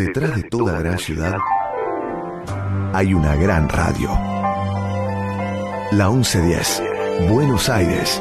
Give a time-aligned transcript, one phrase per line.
[0.00, 1.36] Detrás de toda gran ciudad
[2.94, 4.08] hay una gran radio.
[5.92, 8.18] La 1110, Buenos Aires,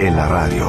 [0.00, 0.66] en la radio.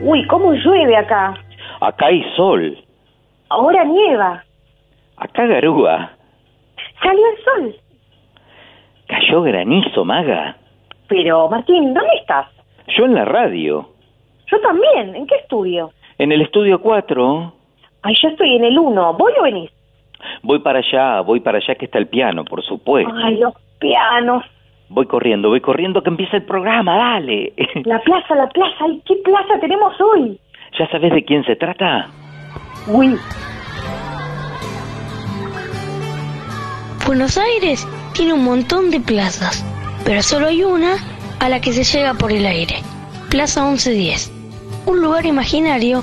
[0.00, 1.34] Uy, ¿cómo llueve acá?
[1.82, 2.78] Acá hay sol.
[3.50, 4.42] Ahora nieva.
[5.18, 6.12] Acá garúa.
[7.02, 7.76] Salió el sol.
[9.08, 10.56] Cayó granizo, maga.
[11.06, 12.46] Pero, Martín, ¿dónde estás?
[12.96, 13.90] Yo en la radio.
[14.50, 15.14] Yo también.
[15.16, 15.90] ¿En qué estudio?
[16.16, 17.52] En el estudio 4.
[18.04, 19.14] Ay, yo estoy en el 1.
[19.14, 19.70] ¿Voy o venís?
[20.42, 23.12] Voy para allá, voy para allá que está el piano, por supuesto.
[23.24, 24.44] Ay, los pianos.
[24.90, 27.54] Voy corriendo, voy corriendo que empieza el programa, dale.
[27.84, 28.76] La plaza, la plaza.
[28.80, 30.38] Ay, ¿qué plaza tenemos hoy?
[30.78, 32.08] ¿Ya sabes de quién se trata?
[32.86, 33.16] Uy,
[37.06, 39.62] Buenos Aires tiene un montón de plazas,
[40.04, 40.96] pero solo hay una
[41.38, 42.76] a la que se llega por el aire.
[43.30, 44.32] Plaza 1110.
[44.86, 46.02] Un lugar imaginario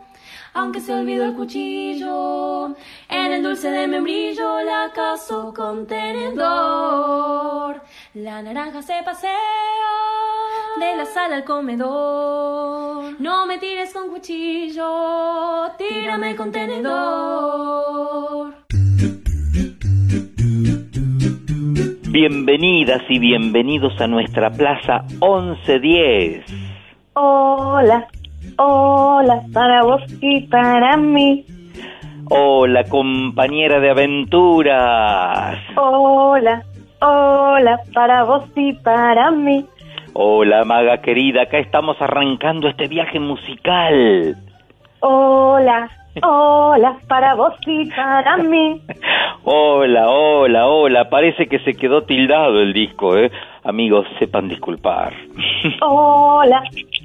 [0.53, 2.75] Aunque se olvidó el cuchillo,
[3.07, 7.81] en el dulce de membrillo la caso con tenedor.
[8.13, 9.31] La naranja se pasea
[10.77, 13.15] de la sala al comedor.
[13.21, 18.53] No me tires con cuchillo, tírame con tenedor.
[22.09, 26.43] Bienvenidas y bienvenidos a nuestra Plaza 1110.
[27.13, 28.09] hola,
[28.61, 31.45] hola, para vos y para mí.
[32.29, 35.57] Hola, compañera de aventuras.
[35.75, 36.63] Hola,
[37.01, 39.65] hola, para vos y para mí.
[40.13, 44.37] Hola, maga querida, acá estamos arrancando este viaje musical.
[44.99, 45.89] Hola,
[46.21, 48.81] hola, para vos y para mí.
[49.43, 53.31] Hola, hola, hola, parece que se quedó tildado el disco, ¿eh?
[53.63, 55.13] Amigos, sepan disculpar.
[55.81, 56.61] Hola,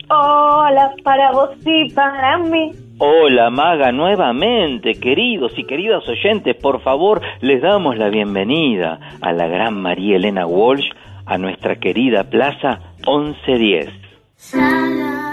[0.09, 2.73] hola, para vos y para mí.
[2.99, 9.47] Hola, maga, nuevamente, queridos y queridas oyentes, por favor, les damos la bienvenida a la
[9.47, 10.89] gran María Elena Walsh,
[11.27, 13.91] a nuestra querida Plaza 1110.
[14.53, 15.26] Ya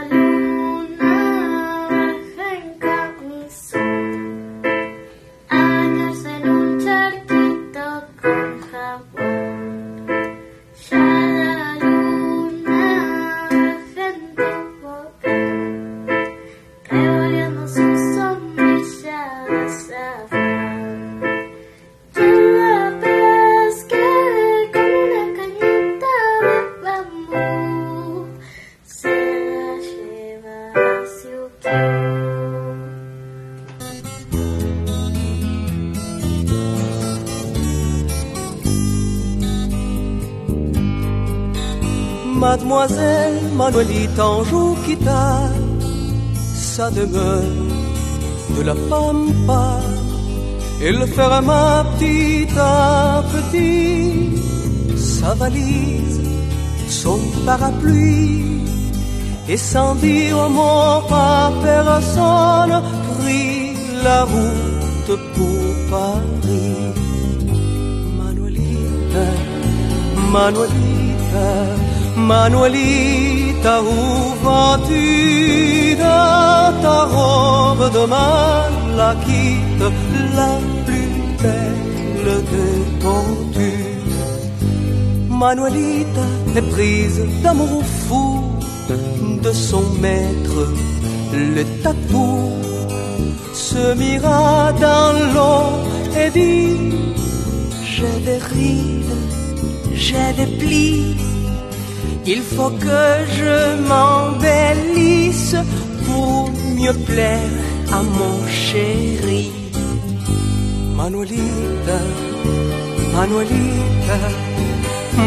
[42.84, 44.76] Mademoiselle Manuelita Anjou
[46.54, 47.44] sa demeure
[48.58, 49.80] de la pampa.
[50.82, 54.32] Elle ferma petit à petit
[54.98, 56.22] sa valise,
[56.90, 58.66] son parapluie,
[59.48, 62.82] et sans dire un mot à personne,
[63.18, 66.92] prit la route pour Paris.
[68.18, 69.28] Manuelita,
[70.34, 79.84] Manuelita, Manuelita, où vas-tu dans ta robe de malachite,
[80.36, 80.54] la
[80.86, 83.24] plus belle de ton
[85.44, 86.26] Manuelita
[86.56, 88.44] est prise d'amour fou
[89.44, 90.62] de son maître,
[91.34, 92.50] le tatou,
[93.54, 95.68] se mira dans l'eau
[96.22, 96.94] et dit
[97.92, 99.18] J'ai des rides,
[99.94, 101.16] j'ai des plis,
[102.26, 103.04] il faut que
[103.38, 103.56] je
[103.90, 105.56] m'embellisse
[106.06, 107.52] pour mieux plaire
[107.92, 109.52] à mon chéri.
[110.96, 112.00] Manuelita,
[113.14, 114.20] Manuelita,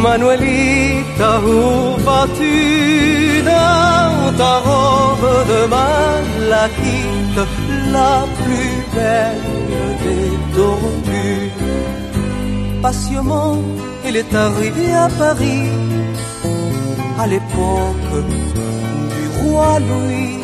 [0.02, 3.43] Manuelita, où vas-tu?
[3.44, 7.40] Dans ta robe de malachite,
[7.93, 9.46] la plus belle
[10.04, 11.50] des tortues.
[12.82, 13.58] Patiemment,
[14.06, 15.69] il est arrivé à Paris,
[17.18, 18.14] à l'époque
[19.14, 20.38] du roi Louis.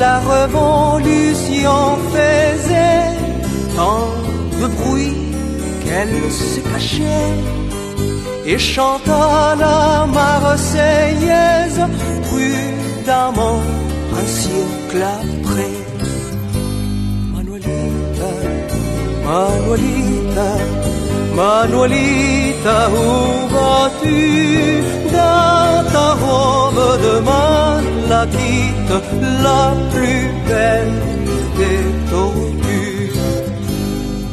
[0.00, 1.80] La révolution
[2.12, 3.10] faisait
[3.76, 4.10] tant
[4.60, 5.16] de bruit
[5.82, 7.34] qu'elle se cachait
[8.46, 11.80] et chanta la Marseillaise
[12.28, 13.60] prudemment
[14.20, 15.76] un siècle après.
[17.32, 18.32] Manuelita,
[19.26, 20.50] Manuelita,
[21.34, 23.48] Manuelita, où
[23.98, 28.92] vas-tu dans ta robe de malachite,
[29.42, 31.02] la plus belle
[31.56, 33.12] des tortues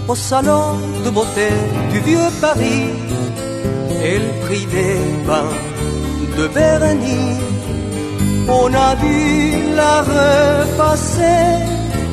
[0.07, 1.49] Au salon de beauté
[1.91, 2.89] du vieux Paris,
[4.03, 5.57] elle prit des bains
[6.37, 7.39] de vernis.
[8.47, 11.65] On a vu la repasser,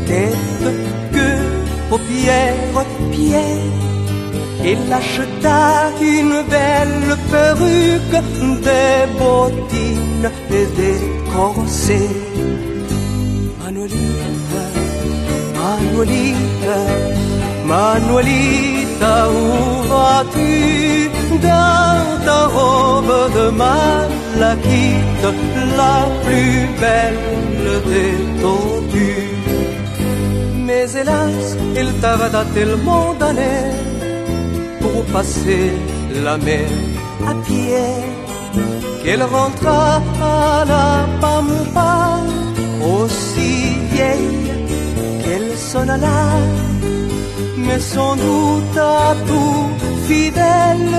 [0.07, 0.75] tête,
[1.13, 1.45] queue,
[1.91, 3.82] paupières, pieds.
[4.65, 8.23] Il acheta une belle perruque,
[8.67, 11.01] des bottines et des
[11.35, 12.17] corsets.
[13.59, 14.65] Manuelita,
[15.59, 16.79] Manuelita,
[17.67, 21.11] Manuelita, où vas-tu?
[21.43, 25.25] Dans ta robe de malachite,
[25.77, 29.35] la plus belle des tortues
[30.67, 33.82] Mais hélas, il tarda tellement d'années
[35.03, 35.73] pour passer
[36.25, 36.69] la mer
[37.27, 37.89] à pied
[39.03, 42.21] qu'elle rentra à la pampa
[42.95, 43.53] aussi
[43.93, 44.53] vieille
[45.23, 46.23] qu'elle sonna là
[47.57, 49.67] mais sans doute à tout
[50.07, 50.93] fidèle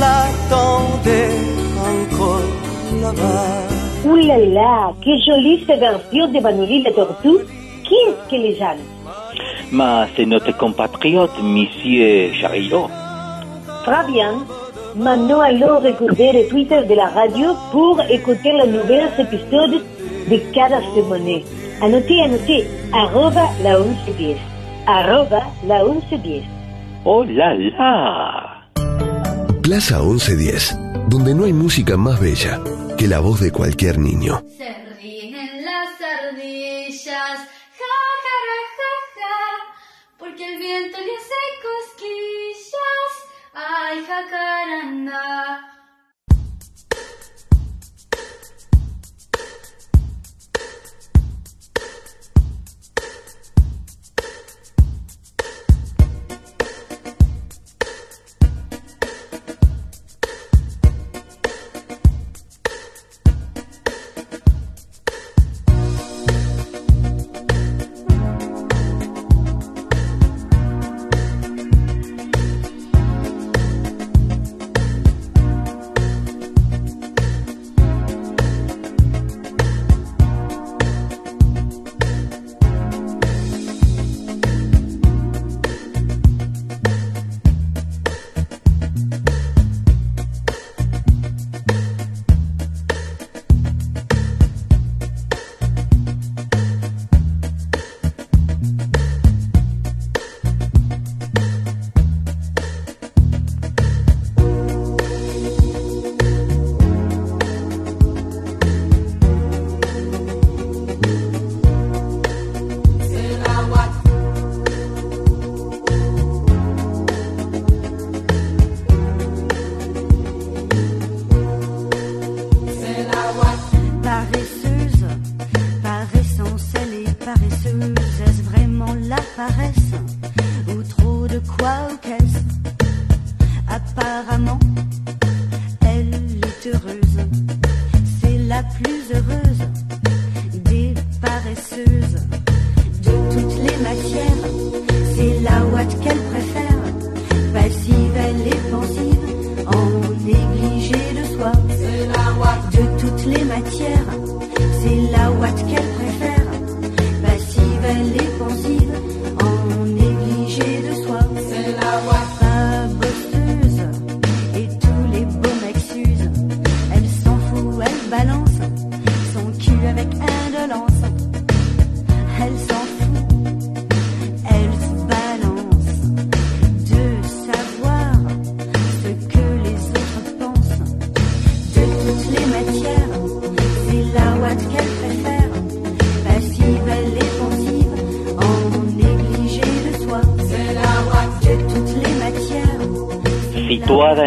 [0.00, 1.38] l'attendait
[1.92, 2.52] encore
[3.02, 3.68] là-bas.
[4.04, 7.44] Ouh là là, qué jolie cette version de Manolita Tortue.
[7.84, 8.58] Qui est-ce que les
[9.72, 12.88] Mais c'est notre compatriote, Monsieur Charillo.
[13.88, 14.44] Bien.
[14.94, 19.82] Maintenant, allons regarder le Twitter de la radio pour écouter les nouveaux épisodes
[20.30, 21.42] de cada semaine.
[21.80, 24.36] Anotez, anotez, arroba la 1110.
[24.86, 26.44] Arroba la 1110.
[27.04, 28.68] ¡Oh, la, la!
[29.62, 32.60] Plaza 1110, donde no hay música más bella
[32.98, 34.42] que la voz de cualquier niño.
[34.56, 37.38] Se ríen las ardillas,
[37.78, 37.94] ja,
[38.24, 39.38] ja, ja, ja, ja,
[40.18, 42.37] porque el viento le hace cosquillas,
[43.60, 45.77] 愛かからんだ。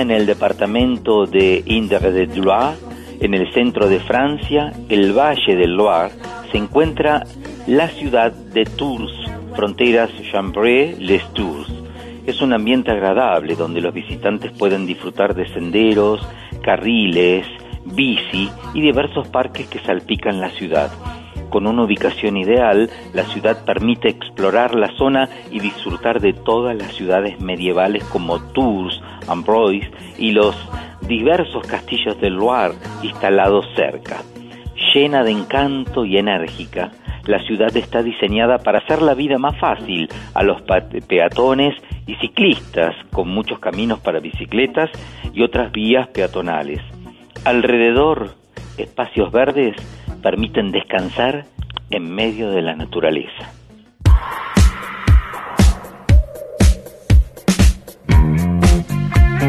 [0.01, 2.75] En el departamento de Indre-de-Loire,
[3.19, 6.15] en el centro de Francia, el Valle del Loire,
[6.51, 7.23] se encuentra
[7.67, 9.13] la ciudad de Tours,
[9.55, 11.71] fronteras Chambray-Les Tours.
[12.25, 16.27] Es un ambiente agradable donde los visitantes pueden disfrutar de senderos,
[16.63, 17.45] carriles,
[17.85, 20.89] bici y diversos parques que salpican la ciudad.
[21.51, 26.91] Con una ubicación ideal, la ciudad permite explorar la zona y disfrutar de todas las
[26.95, 30.55] ciudades medievales como Tours, Ambroise y los
[31.07, 34.17] diversos castillos del Loire instalados cerca.
[34.93, 36.91] Llena de encanto y enérgica,
[37.25, 40.61] la ciudad está diseñada para hacer la vida más fácil a los
[41.07, 41.75] peatones
[42.07, 44.89] y ciclistas, con muchos caminos para bicicletas
[45.33, 46.79] y otras vías peatonales.
[47.45, 48.31] Alrededor,
[48.77, 49.75] espacios verdes
[50.21, 51.45] permiten descansar
[51.89, 53.53] en medio de la naturaleza.
[59.41, 59.47] Est-ce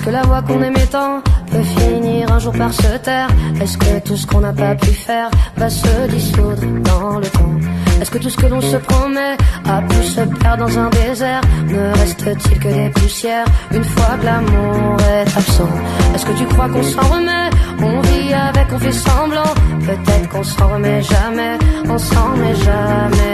[0.00, 1.22] que la voix qu'on aimait tant
[2.34, 3.28] un jour par se taire.
[3.60, 7.54] Est-ce que tout ce qu'on n'a pas pu faire va se dissoudre dans le temps?
[8.00, 9.36] Est-ce que tout ce que l'on se promet
[9.68, 11.40] a pu se perdre dans un désert?
[11.68, 15.74] Ne reste-t-il que des poussières une fois que l'amour est absent?
[16.14, 17.50] Est-ce que tu crois qu'on s'en remet?
[17.80, 19.54] On vit avec, on fait semblant.
[19.86, 21.56] Peut-être qu'on s'en remet jamais.
[21.88, 23.33] On s'en remet jamais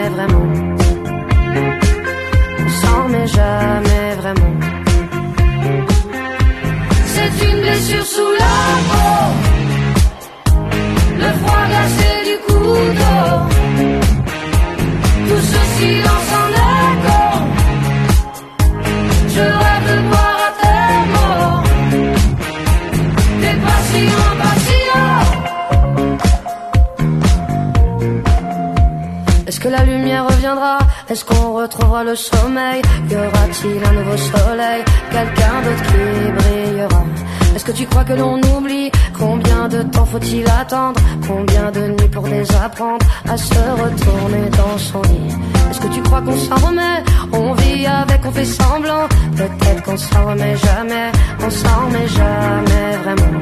[40.70, 45.34] Combien de nuits pour désapprendre À se retourner dans son lit?
[45.68, 47.02] Est-ce que tu crois qu'on s'en remet?
[47.32, 49.08] On vit avec, on fait semblant.
[49.36, 51.10] Peut-être qu'on s'en remet jamais.
[51.44, 53.40] On s'en remet jamais vraiment.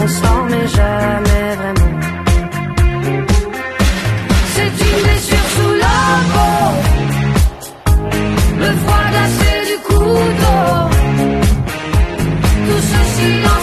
[0.00, 1.90] On s'en remet jamais vraiment.
[4.54, 5.98] C'est une blessure sous la
[6.32, 6.56] peau,
[8.58, 10.62] le froid glacé du couteau,
[12.66, 13.61] tout ce silence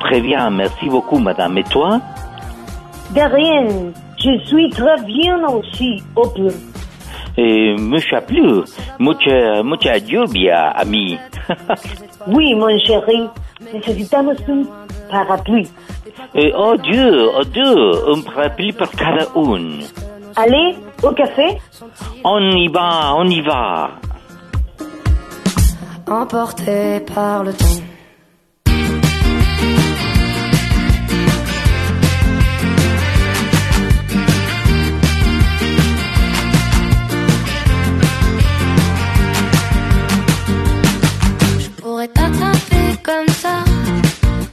[0.00, 1.58] très bien, merci beaucoup madame.
[1.58, 2.00] Et toi?
[3.14, 3.66] De rien.
[4.18, 6.52] Je suis très bien aussi, au plus.
[7.38, 8.62] eh, Mucha plu,
[8.98, 11.18] mucha, mucha lluvia, ami.
[12.26, 13.28] Oui, mon chéri.
[13.72, 14.62] Necesitamos un
[15.10, 15.68] parapluie.
[16.34, 17.74] Eh, oh Dieu, oh Dieu,
[18.12, 19.80] un parapluie pour cada un.
[20.36, 21.58] Allez, au café?
[22.24, 23.90] On y va, on y va.
[26.06, 27.82] emporté par le temps.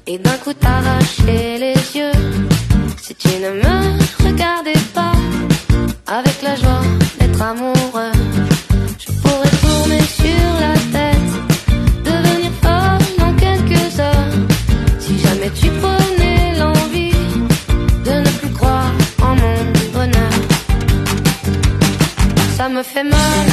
[0.07, 2.19] Et d'un coup t'arracher les yeux
[3.01, 5.11] si tu ne me regardais pas
[6.07, 6.81] avec la joie
[7.19, 8.15] d'être amoureux.
[8.99, 11.31] Je pourrais tourner sur la tête,
[12.05, 14.33] devenir folle en quelques heures.
[14.99, 17.11] Si jamais tu prenais l'envie
[18.05, 19.57] de ne plus croire en mon
[19.93, 20.33] bonheur,
[22.55, 23.45] ça me fait mal,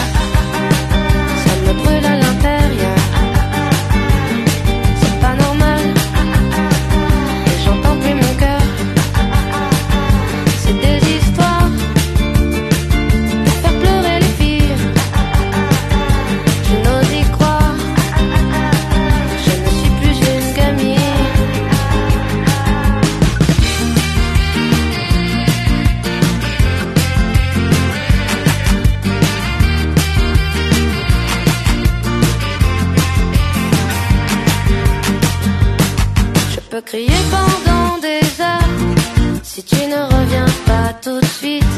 [37.55, 38.71] pendant des heures.
[39.43, 41.75] Si tu ne reviens pas tout de suite,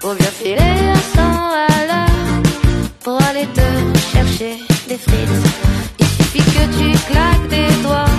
[0.00, 2.42] pour bien filer à 100 à l'heure,
[3.04, 3.68] pour aller te
[4.12, 4.54] chercher
[4.88, 5.46] des frites.
[5.98, 8.14] Il suffit que tu claques des doigts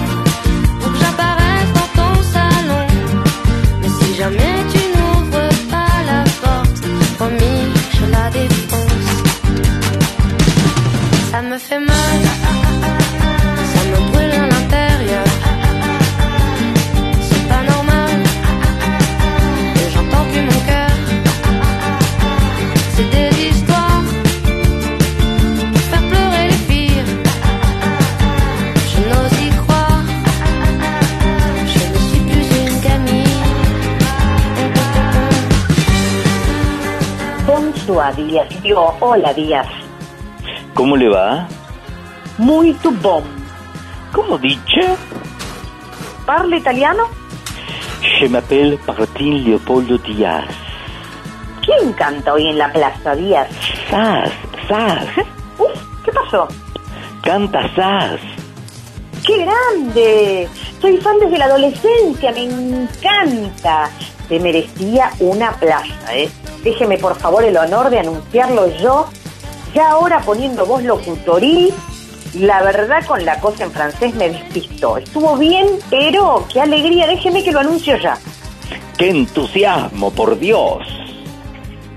[0.80, 2.86] pour que j'apparaisse dans ton salon.
[3.82, 6.82] Mais si jamais tu n'ouvres pas la porte,
[7.18, 7.62] promis,
[7.96, 9.12] je la défonce.
[11.32, 11.93] Ça me fait mal,
[38.12, 38.48] Díaz.
[38.62, 39.68] Digo, hola, Díaz.
[40.74, 41.48] ¿Cómo le va?
[42.38, 43.24] Muy tu bom.
[44.12, 44.96] ¿Cómo dice?
[46.26, 47.04] ¿Parla italiano?
[48.20, 50.46] Je m'appelle Martín Leopoldo Díaz.
[51.66, 53.48] ¿Quién canta hoy en la plaza, Díaz?
[53.90, 54.32] Sas,
[54.68, 55.06] Sas,
[55.58, 56.48] Uf, ¿qué pasó?
[57.22, 58.20] canta Sas.
[59.26, 60.50] ¡Qué grande!
[60.82, 63.90] Soy fan desde la adolescencia, me encanta.
[64.28, 66.30] Te merecía una plaza, ¿eh?
[66.64, 69.08] Déjeme por favor el honor de anunciarlo yo,
[69.74, 71.74] ya ahora poniendo voz locutoril.
[72.36, 74.98] La verdad con la cosa en francés me despistó.
[74.98, 78.18] Estuvo bien, pero qué alegría, déjeme que lo anuncio ya.
[78.98, 80.88] ¡Qué entusiasmo, por Dios!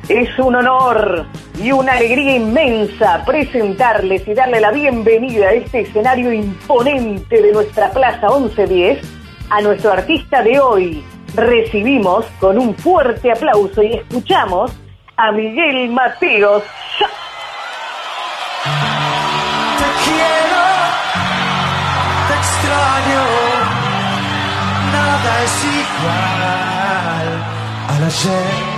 [0.09, 1.27] Es un honor
[1.63, 7.91] y una alegría inmensa presentarles y darle la bienvenida a este escenario imponente de nuestra
[7.91, 8.99] Plaza 1110
[9.51, 11.05] a nuestro artista de hoy.
[11.37, 14.73] Recibimos con un fuerte aplauso y escuchamos
[15.19, 16.63] a Miguel Mateos.
[19.79, 20.65] Te quiero,
[22.29, 23.25] te extraño,
[24.93, 27.29] nada es igual
[27.91, 28.77] al ayer.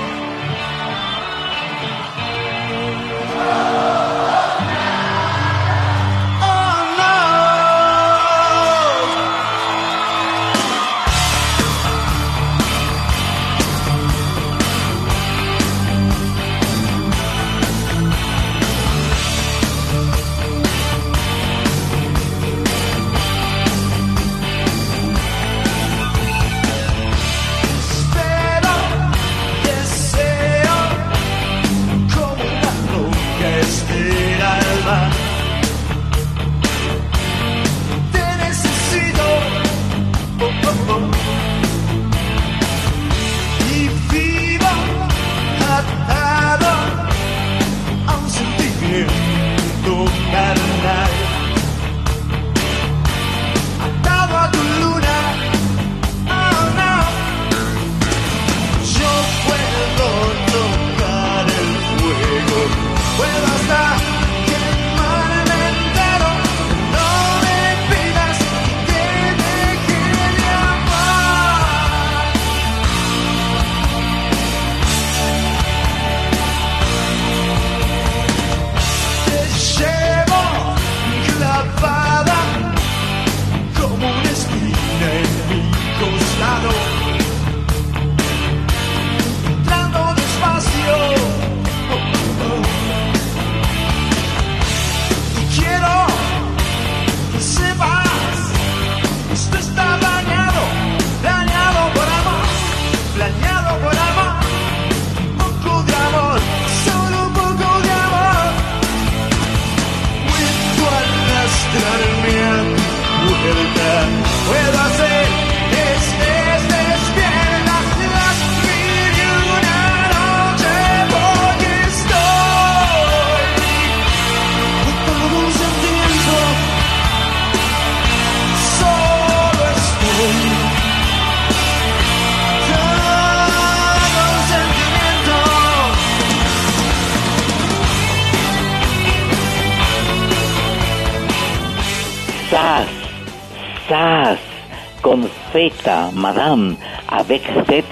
[146.14, 146.76] Madame,
[147.08, 147.82] avec Z,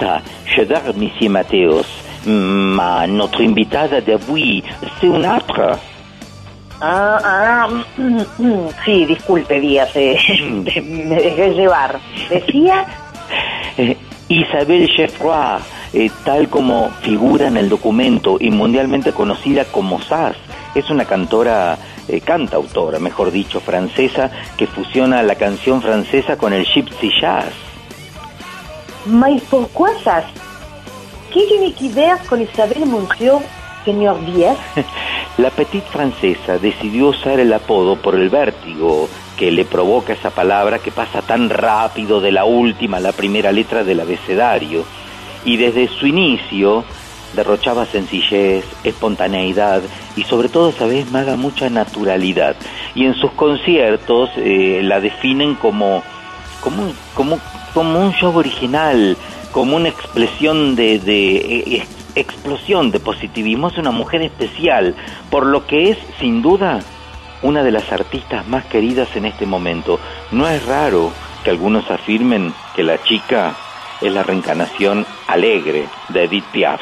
[0.45, 1.85] j'adore Monsieur Mateos.
[2.25, 5.77] Ma, notre invitada d'avui, c'est une autre.
[6.81, 10.17] Ah, ah, mm, mm, sí, disculpe, Díaz, eh,
[10.81, 11.99] me dejé llevar.
[12.29, 12.85] ¿Decía?
[13.79, 13.95] Eh,
[14.27, 15.61] Isabel Geoffroy,
[15.93, 20.35] eh, tal como figura en el documento y mundialmente conocida como Sas,
[20.73, 21.77] es una cantora
[22.07, 27.53] eh, cantautora, mejor dicho, francesa, que fusiona la canción francesa con el gypsy jazz.
[29.05, 30.23] Mais pourquoi ça
[31.31, 33.39] ¿Qué tiene que ver con Isabel Monsieur,
[33.85, 34.57] señor Díaz?
[35.37, 40.79] La petite francesa decidió usar el apodo por el vértigo que le provoca esa palabra
[40.79, 44.83] que pasa tan rápido de la última a la primera letra del abecedario.
[45.45, 46.83] Y desde su inicio
[47.33, 49.81] derrochaba sencillez, espontaneidad
[50.15, 52.55] y sobre todo, sabes, Maga, mucha naturalidad.
[52.95, 56.03] Y en sus conciertos eh, la definen como,
[56.61, 56.95] como, un-
[57.73, 59.15] como, un show original,
[59.51, 63.67] como una expresión de, de ex- explosión de positivismo.
[63.67, 64.95] Es una mujer especial,
[65.29, 66.79] por lo que es, sin duda,
[67.43, 69.99] una de las artistas más queridas en este momento.
[70.31, 71.11] No es raro
[71.43, 73.55] que algunos afirmen que la chica
[74.01, 76.81] es la reencarnación alegre de Edith Piaf.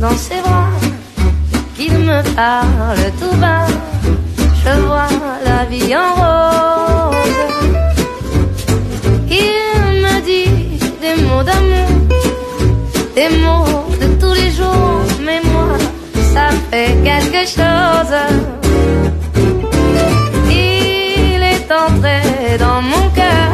[0.00, 0.68] Dans ses bras,
[1.76, 3.66] qu'il me parle tout bas,
[4.62, 5.08] je vois
[5.44, 7.16] la vie en rose.
[9.30, 11.88] Il me dit des mots d'amour,
[13.14, 15.78] des mots de tous les jours, mais moi,
[16.34, 18.16] ça fait quelque chose.
[20.50, 23.52] Il est entré dans mon cœur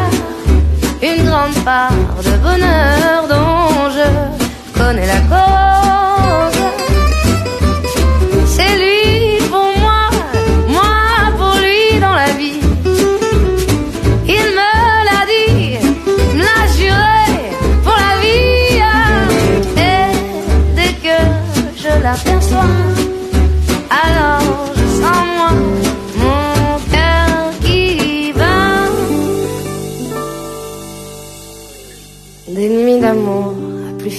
[1.03, 1.93] une grande part
[2.25, 5.50] de bonheur dont je connais la cause.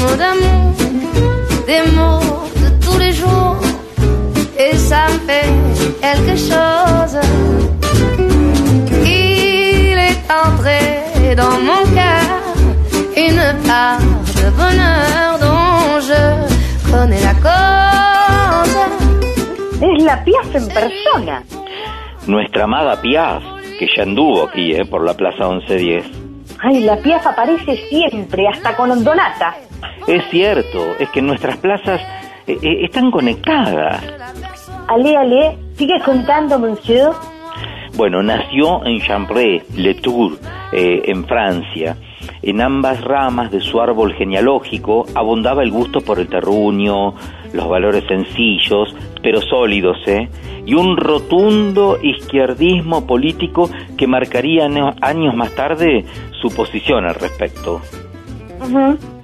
[0.00, 0.74] Mots d'amour,
[1.66, 3.56] des mots de tous les jours,
[4.58, 5.50] et ça me fait
[6.00, 7.16] quelque chose.
[9.04, 12.26] Il est entré dans mon cœur
[13.16, 14.00] une part
[14.40, 16.22] de bonheur dont je
[16.90, 18.76] connais la cause.
[19.82, 21.42] Es la Piaf en persona.
[22.26, 23.42] Nuestra amada Piaf,
[23.78, 26.04] que ya anduvo aquí, eh, por la Plaza 1110.
[26.62, 29.69] Ay, la Piaf aparece siempre, hasta con Ondonata.
[30.06, 32.00] Es cierto, es que nuestras plazas
[32.46, 34.02] eh, eh, están conectadas.
[34.88, 37.12] Ale, ale, sigue contando, monsieur.
[37.96, 40.38] Bueno, nació en Champré, Le Tour,
[40.72, 41.96] eh, en Francia.
[42.42, 47.14] En ambas ramas de su árbol genealógico abundaba el gusto por el terruño,
[47.52, 50.28] los valores sencillos, pero sólidos, ¿eh?
[50.64, 56.04] y un rotundo izquierdismo político que marcaría año- años más tarde
[56.40, 57.80] su posición al respecto.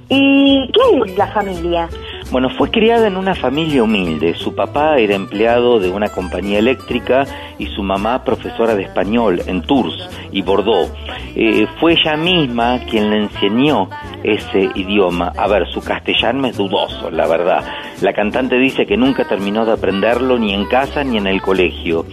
[0.08, 1.88] ¿Y qué es la familia?
[2.30, 4.34] Bueno, fue criada en una familia humilde.
[4.34, 7.24] Su papá era empleado de una compañía eléctrica
[7.58, 10.92] y su mamá profesora de español en Tours y Bordeaux.
[11.34, 13.88] Eh, fue ella misma quien le enseñó
[14.22, 15.32] ese idioma.
[15.36, 17.64] A ver, su castellano es dudoso, la verdad.
[18.00, 22.06] La cantante dice que nunca terminó de aprenderlo ni en casa ni en el colegio.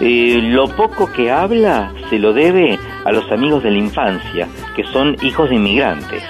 [0.00, 4.84] Eh, lo poco que habla se lo debe a los amigos de la infancia, que
[4.84, 6.22] son hijos de inmigrantes.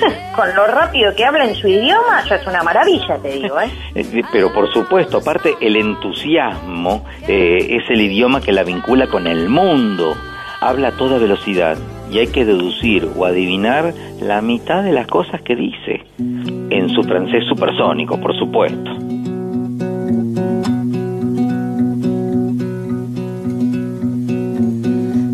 [0.36, 3.70] Con lo rápido que habla en su idioma, ya es una maravilla, te digo, ¿eh?
[3.94, 9.26] Eh, Pero por supuesto, aparte el entusiasmo eh, es el idioma que la vincula con
[9.26, 10.16] el mundo.
[10.60, 11.78] Habla a toda velocidad
[12.10, 16.04] y hay que deducir o adivinar la mitad de las cosas que dice.
[16.18, 18.90] En su francés supersónico, por supuesto.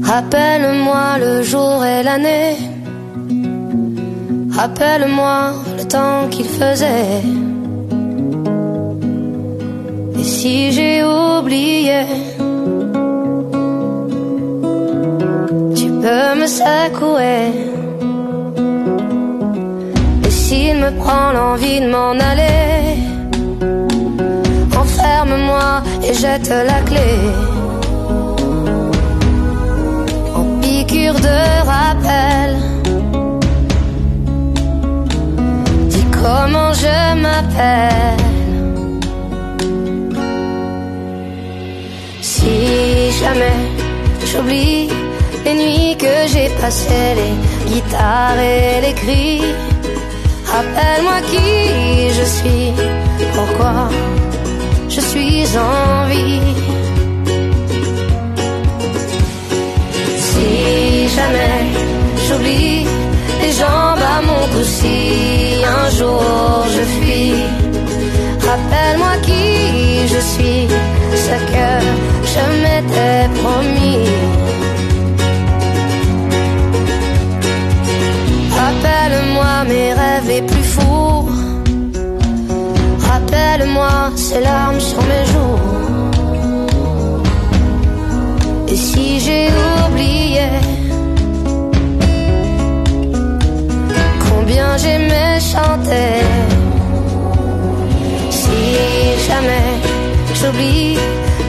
[0.02, 2.75] Rappelle-moi le jour et l'année.
[4.56, 7.22] Rappelle-moi le temps qu'il faisait
[10.26, 12.00] si j'ai oublié,
[15.78, 17.42] tu peux me secouer.
[20.26, 22.98] Et s'il me prend l'envie de m'en aller,
[24.82, 27.10] enferme-moi et jette la clé.
[30.38, 31.38] En piqûre de
[31.72, 32.65] rappel.
[36.26, 38.24] Comment je m'appelle.
[42.30, 42.54] Si
[43.20, 43.60] jamais
[44.28, 44.88] j'oublie
[45.44, 47.34] les nuits que j'ai passées, les
[47.70, 49.42] guitares et les cris,
[50.52, 51.48] rappelle-moi qui
[52.18, 52.68] je suis,
[53.36, 53.76] pourquoi
[54.94, 56.54] je suis en vie.
[60.26, 60.48] Si
[61.16, 61.62] jamais
[62.26, 62.86] j'oublie
[63.46, 64.96] les jambes à mon cou, si
[65.78, 67.42] un jour je fuis,
[68.48, 69.44] rappelle-moi qui
[70.12, 70.62] je suis,
[71.26, 71.68] ce que
[72.32, 74.08] je m'étais promis.
[78.60, 81.28] Rappelle-moi mes rêves les plus fous.
[83.10, 85.60] Rappelle-moi ces larmes sur mes joues.
[88.72, 89.48] Et si j'ai
[89.86, 90.48] oublié
[94.78, 96.12] j'aimais chanter,
[98.30, 98.58] si
[99.28, 99.70] jamais
[100.38, 100.96] j'oublie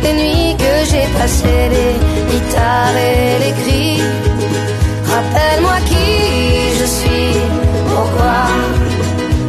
[0.04, 1.94] les nuits que j'ai passées, les
[2.32, 4.02] guitares et les cris,
[5.12, 6.08] rappelle-moi qui
[6.80, 7.34] je suis,
[7.90, 8.40] pourquoi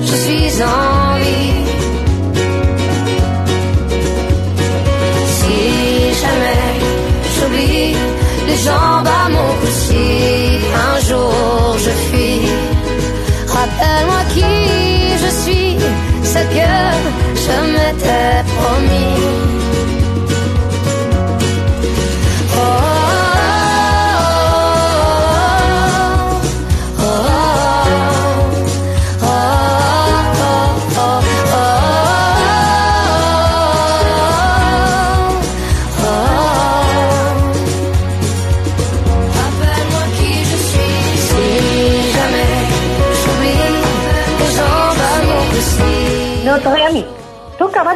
[0.03, 0.98] je suis en
[17.49, 19.58] je m'étais promis.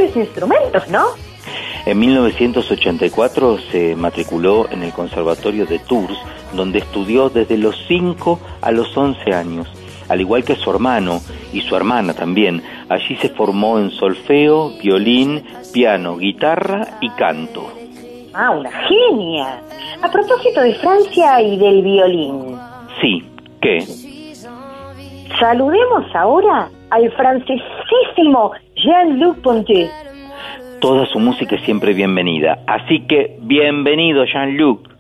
[0.03, 1.05] Varios instrumentos, ¿no?
[1.87, 6.17] En 1984 se matriculó en el Conservatorio de Tours,
[6.53, 9.69] donde estudió desde los 5 a los 11 años.
[10.09, 11.21] Al igual que su hermano
[11.53, 17.73] y su hermana también, allí se formó en solfeo, violín, piano, guitarra y canto.
[18.35, 19.61] Ah, una genia.
[20.03, 22.57] A propósito de Francia y del violín,
[23.01, 23.25] Sí,
[23.61, 23.79] ¿qué?
[25.41, 29.87] saludemos ahora al francesísimo Jean-Luc Ponty.
[30.81, 32.65] Toda su música es siempre bienvenida.
[32.67, 34.92] Así que, bienvenido Jean-Luc.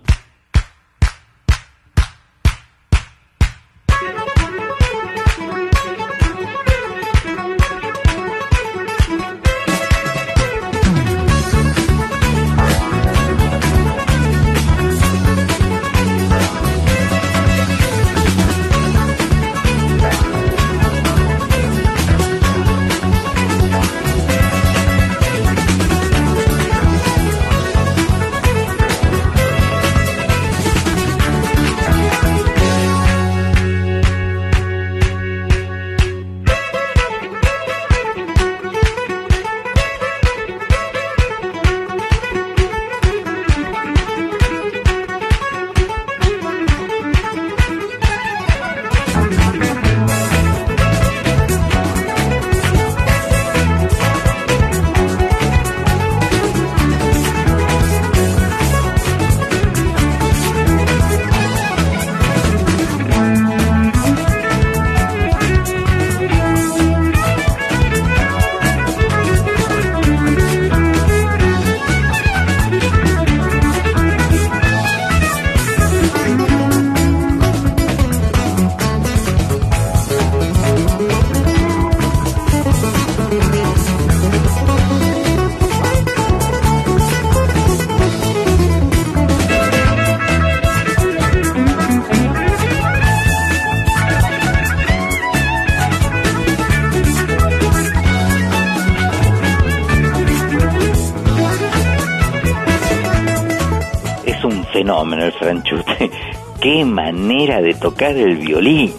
[106.92, 108.94] Manera de tocar el violín.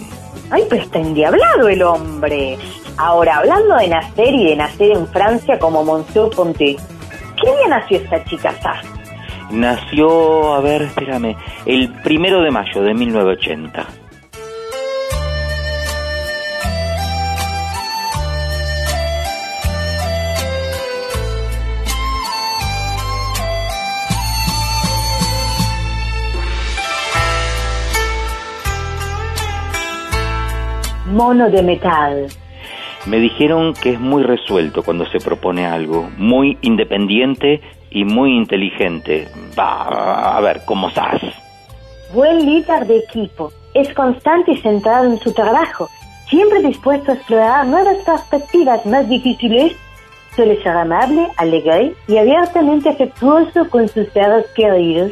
[0.50, 2.58] Ay, pero está endiablado el hombre.
[2.98, 6.78] Ahora, hablando de nacer y de nacer en Francia como Monsieur Ponty,
[7.44, 8.86] ¿Qué día nació esta chica Sass?
[9.52, 14.03] Nació, a ver, espérame, el primero de mayo de 1980.
[31.14, 32.28] Mono de metal.
[33.06, 39.28] Me dijeron que es muy resuelto cuando se propone algo, muy independiente y muy inteligente.
[39.58, 41.22] Va, a ver, como Sass.
[42.16, 43.52] Buen líder de equipo.
[43.76, 45.88] Es constante y centrado en su trabajo.
[46.30, 49.74] Siempre dispuesto a explorar nuevas perspectivas más difíciles.
[50.36, 55.12] Suele ser amable, alegre y abiertamente afectuoso con sus seres queridos.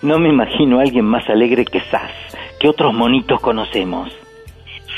[0.00, 2.10] No me imagino a alguien más alegre que Sass.
[2.58, 4.10] ¿Qué otros monitos conocemos?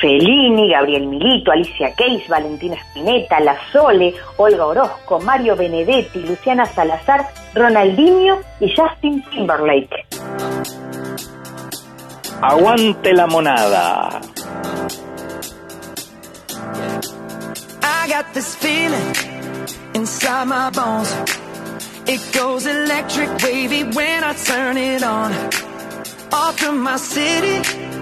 [0.03, 7.33] Fellini, Gabriel Milito, Alicia Keys, Valentina Spinetta, La Sole, Olga Orozco, Mario Benedetti, Luciana Salazar,
[7.55, 10.07] Ronaldinho y Justin Timberlake.
[12.41, 14.21] Aguante la monada.
[17.85, 19.15] I got this feeling
[19.95, 21.15] inside my bones.
[22.09, 25.31] It goes electric wavy when I turn it on.
[26.33, 27.62] Off from my city,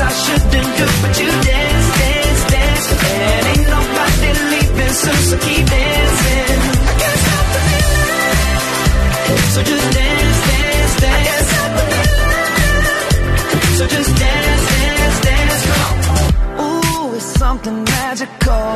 [0.00, 2.86] I shouldn't do, but you dance, dance, dance.
[2.90, 6.58] And ain't nobody leaving so keep dancing.
[6.90, 7.60] I can't stop the.
[9.54, 11.14] So just dance, dance, dance.
[11.14, 11.84] I can't stop the.
[13.78, 15.62] So just dance, dance, dance.
[16.60, 18.68] Ooh, it's something magical.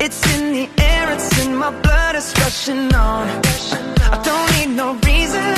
[0.00, 3.28] It's in the air, it's in my blood, it's rushing on.
[4.10, 5.57] I don't need no reason,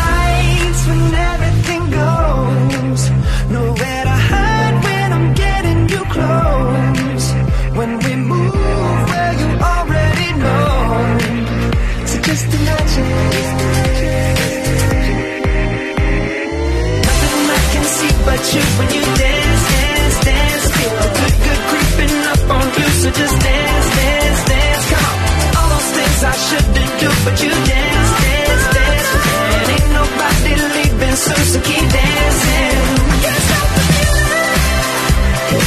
[26.51, 29.09] shouldn't do, but you dance, dance, dance.
[29.55, 32.77] And ain't nobody leaving, so, so keep dancing.
[33.23, 34.41] Can't stop the feeling.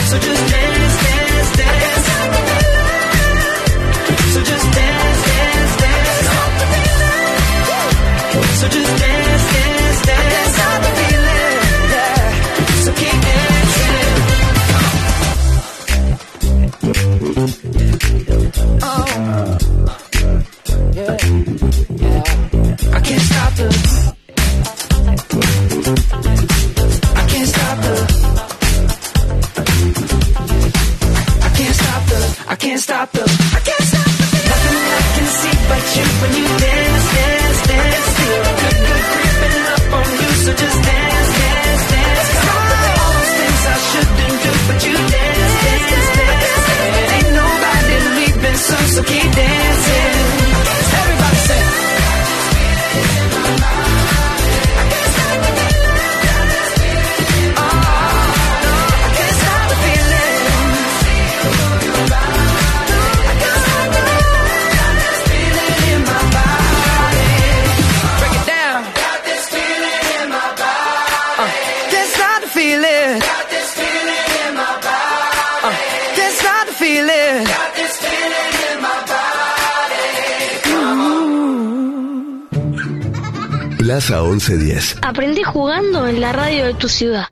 [0.09, 0.74] So just dance.
[32.65, 34.49] can't stop the I can't stop the feeling.
[34.49, 38.09] Nothing I can see but you when you dance, dance, dance.
[38.09, 42.29] I feel a good, good creeping up on you, so just dance, dance, dance.
[42.41, 46.65] Stop the all those things I shouldn't do, but you dance, dance, dance.
[46.97, 49.94] And ain't nobody leaving soon, so keep dancing.
[84.07, 84.99] Plaza 1110.
[85.01, 87.29] Aprendí jugando en la radio de tu ciudad.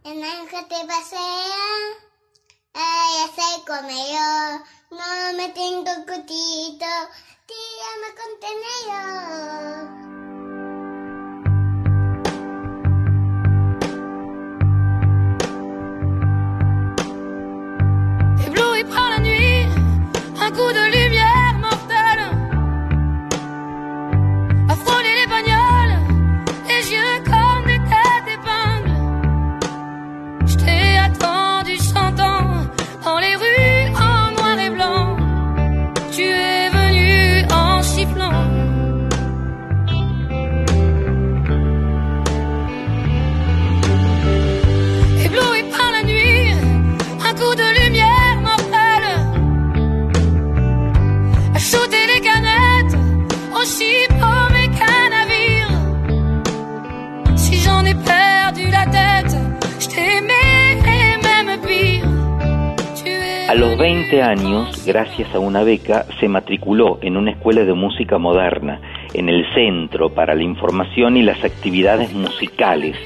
[65.53, 68.81] Una beca, se matriculó en una escuela de música moderna,
[69.13, 72.97] en el Centro para la Información y las Actividades Musicales,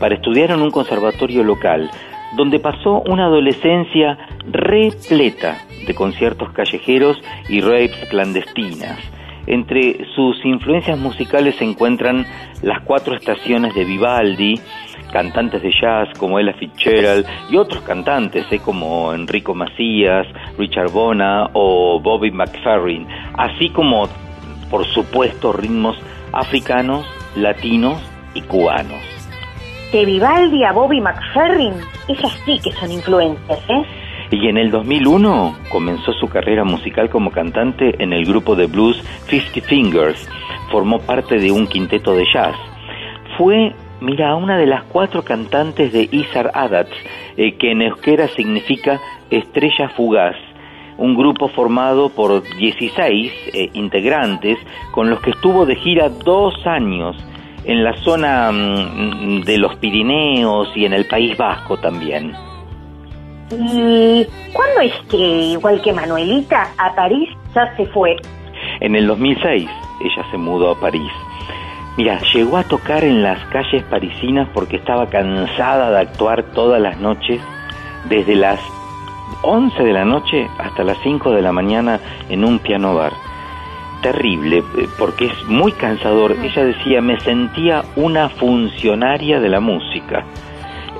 [0.00, 1.88] para estudiar en un conservatorio local,
[2.36, 4.18] donde pasó una adolescencia
[4.50, 8.98] repleta de conciertos callejeros y rapes clandestinas.
[9.46, 12.26] Entre sus influencias musicales se encuentran
[12.62, 14.58] las cuatro estaciones de Vivaldi,
[15.12, 20.26] cantantes de jazz como Ella Fitzgerald y otros cantantes eh, como Enrico Macías,
[20.58, 24.08] Richard Bona o Bobby McFerrin, así como,
[24.70, 25.96] por supuesto, ritmos
[26.32, 27.06] africanos,
[27.36, 28.02] latinos
[28.34, 29.00] y cubanos.
[29.92, 31.74] De Vivaldi a Bobby McFerrin,
[32.08, 33.84] esas sí que son influencias, ¿eh?
[34.32, 38.98] Y en el 2001 comenzó su carrera musical como cantante en el grupo de blues
[39.26, 40.26] Fifty Fingers.
[40.70, 42.56] Formó parte de un quinteto de jazz.
[43.36, 46.92] Fue, mira, una de las cuatro cantantes de Isar Adats,
[47.36, 49.00] eh, que en euskera significa
[49.30, 50.36] estrella fugaz.
[50.98, 54.58] Un grupo formado por 16 eh, integrantes
[54.90, 57.16] con los que estuvo de gira dos años
[57.64, 62.32] en la zona mm, de los Pirineos y en el País Vasco también.
[63.50, 68.16] ¿Y cuándo es que, igual que Manuelita, a París ya se fue?
[68.80, 69.68] En el 2006
[70.00, 71.12] ella se mudó a París.
[71.96, 76.98] Mira, llegó a tocar en las calles parisinas porque estaba cansada de actuar todas las
[76.98, 77.40] noches,
[78.08, 78.60] desde las
[79.42, 83.12] 11 de la noche hasta las 5 de la mañana en un piano bar.
[84.00, 86.32] Terrible, eh, porque es muy cansador.
[86.42, 90.24] Ella decía, me sentía una funcionaria de la música.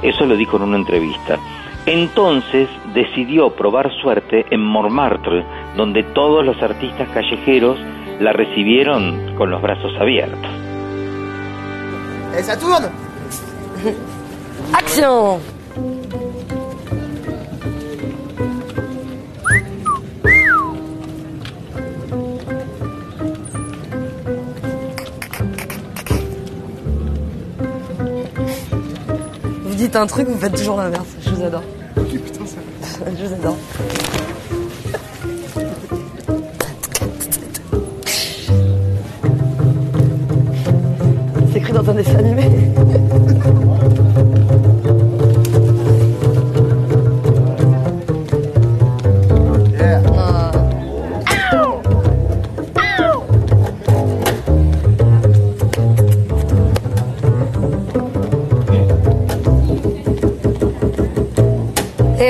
[0.03, 1.39] Eso lo dijo en una entrevista.
[1.87, 7.79] Entonces decidió probar suerte en Montmartre, donde todos los artistas callejeros
[8.21, 10.72] la recibieron con los brazos abiertos.
[12.39, 12.91] Et ça tourne
[14.73, 15.41] Action
[29.65, 31.07] Vous dites un truc, vous faites toujours l'inverse.
[31.21, 31.63] Je vous adore.
[31.95, 33.01] putain, ça.
[33.19, 33.57] Je vous adore.
[41.95, 42.05] Et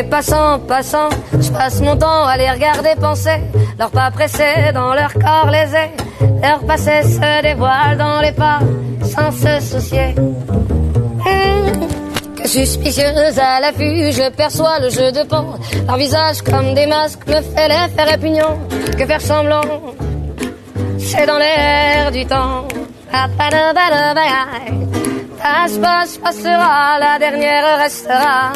[0.05, 1.09] passant, passant,
[1.39, 3.41] je passe mon temps à les regarder penser,
[3.79, 5.93] leurs pas pressés dans leur corps lésés,
[6.43, 8.59] leur passé se dévoile dans les pas
[9.15, 10.15] sans se soucier.
[12.45, 15.55] Suspicieuse à l'affût, je perçois le jeu de pan.
[15.87, 18.59] Leur visage comme des masques me fait l'effet répugnant.
[18.99, 19.63] Que faire semblant,
[20.99, 22.67] c'est dans l'air du temps.
[25.43, 28.53] Passe, passe, passera, la dernière restera.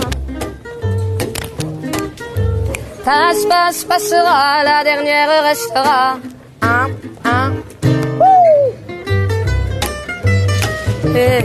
[3.04, 6.18] Passe, passe, passera, la dernière restera.
[11.18, 11.42] Eh.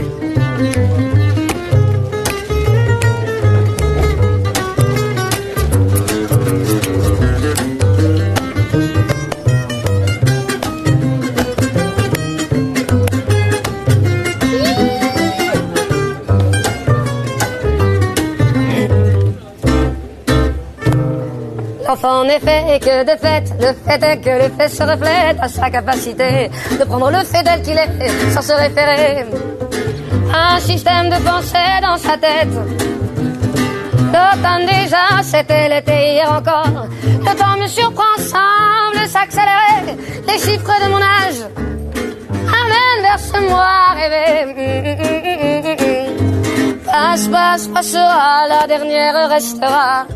[21.88, 25.48] L'enfant n'est fait que de fait, le fait est que le fait se reflète à
[25.48, 29.24] sa capacité de prendre le fait tel qu'il est sans se référer
[30.60, 32.48] système de pensée dans sa tête.
[34.12, 36.86] L'automne déjà, c'était l'été hier encore.
[37.04, 39.96] Le temps me surprend, semble s'accélérer.
[40.26, 41.42] Les chiffres de mon âge
[42.60, 44.28] amènent vers ce moi rêvé.
[46.84, 50.06] Passe, passe, passera, la dernière restera.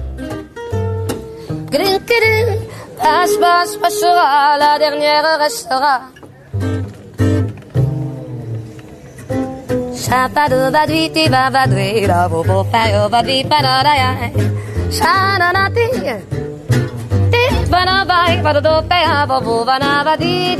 [2.98, 6.00] Passe, passe, passera, la dernière restera.
[10.06, 14.30] Shapadu badviti babadvi rabu popayo badvi panarayai
[17.32, 17.42] Ti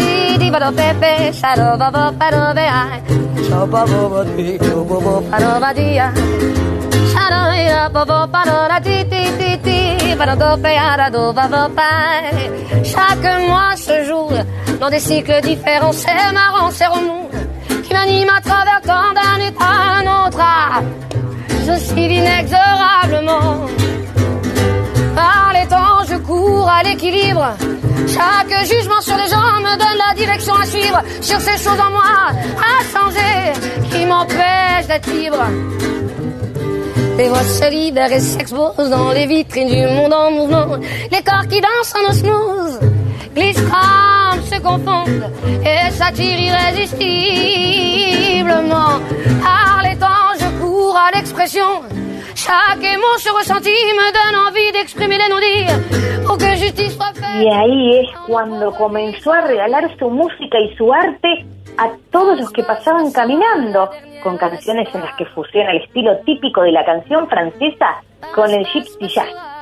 [0.00, 2.98] di di babo parobeai
[3.46, 6.06] Shopabu badvi kububu parobadiya
[7.12, 9.78] Shanoya babo panorati ti ti ti
[12.90, 14.28] Chaque mois se joue
[14.80, 17.25] dans des cycles différents C'est marrant, c'est remous
[17.96, 20.44] m'anime à travers tant d'un état à un autre.
[21.66, 23.66] Je suis inexorablement.
[25.14, 27.46] Par les temps, je cours à l'équilibre.
[28.16, 31.00] Chaque jugement sur les gens me donne la direction à suivre.
[31.20, 32.12] Sur ces choses en moi
[32.70, 33.36] à changer
[33.90, 35.44] qui m'empêchent d'être libre.
[37.18, 40.76] Les voix se libèrent et s'exposent dans les vitrines du monde en mouvement.
[41.10, 42.78] Les corps qui dansent en osmose
[43.34, 43.68] glissent
[44.46, 45.30] se confondent
[45.64, 49.00] et s'attirent irrésistiblement.
[49.42, 51.82] Par les temps, je cours à l'expression.
[52.34, 55.66] Chaque émotion ressentie me donne envie d'exprimer les non-dits
[56.26, 57.42] pour que justice soit faite.
[57.42, 61.44] Y ahí es cuando comenzó a regalar su música y su arte
[61.78, 63.90] a todos los que pasaban caminando,
[64.22, 68.02] con canciones en las que fusiona el estilo típico de la canción francesa
[68.34, 69.55] con el gypsy jazz.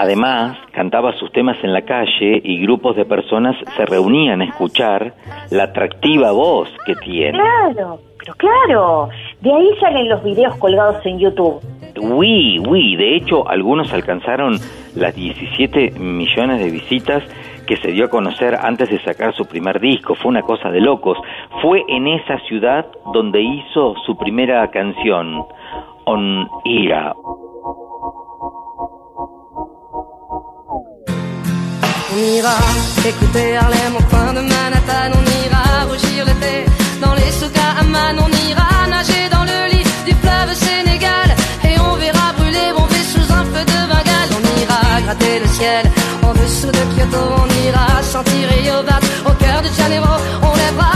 [0.00, 5.12] Además, cantaba sus temas en la calle y grupos de personas se reunían a escuchar
[5.50, 7.38] la atractiva voz que tiene.
[7.38, 9.08] Claro, pero claro,
[9.42, 11.60] de ahí salen los videos colgados en YouTube.
[12.00, 14.56] Oui, oui, de hecho algunos alcanzaron
[14.94, 17.22] las 17 millones de visitas
[17.66, 20.80] que se dio a conocer antes de sacar su primer disco, fue una cosa de
[20.80, 21.18] locos.
[21.60, 25.44] Fue en esa ciudad donde hizo su primera canción,
[26.06, 27.12] On Ira.
[32.12, 32.56] On ira.
[33.06, 36.66] Écouter Harlem au coin de Manhattan, on ira rougir l'été.
[37.00, 41.28] Dans les souks à Amman, on ira nager dans le lit du fleuve Sénégal.
[41.64, 44.30] Et on verra brûler bomber sous un feu de Bengale.
[44.38, 45.84] On ira gratter le ciel
[46.30, 50.89] en dessous de Kyoto, on ira sentir Rio Bat au cœur de Janeiro, on lèvera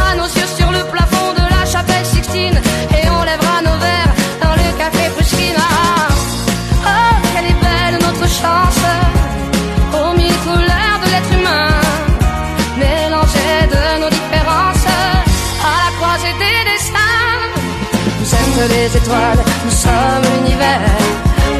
[19.08, 20.80] nous sommes l'univers.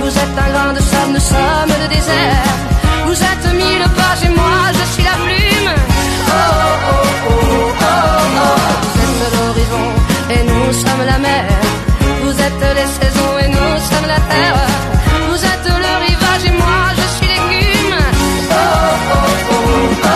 [0.00, 2.46] Vous êtes un grain de sable, nous sommes le désert.
[3.06, 5.70] Vous êtes mille pages et moi je suis la plume.
[6.28, 7.96] Oh oh oh oh oh
[8.40, 8.58] oh.
[8.82, 9.86] Vous êtes l'horizon
[10.34, 11.44] et nous sommes la mer.
[12.22, 14.60] Vous êtes les saisons et nous sommes la terre.
[15.28, 17.96] Vous êtes le rivage et moi je suis l'écume.
[18.50, 20.14] Oh oh oh oh oh.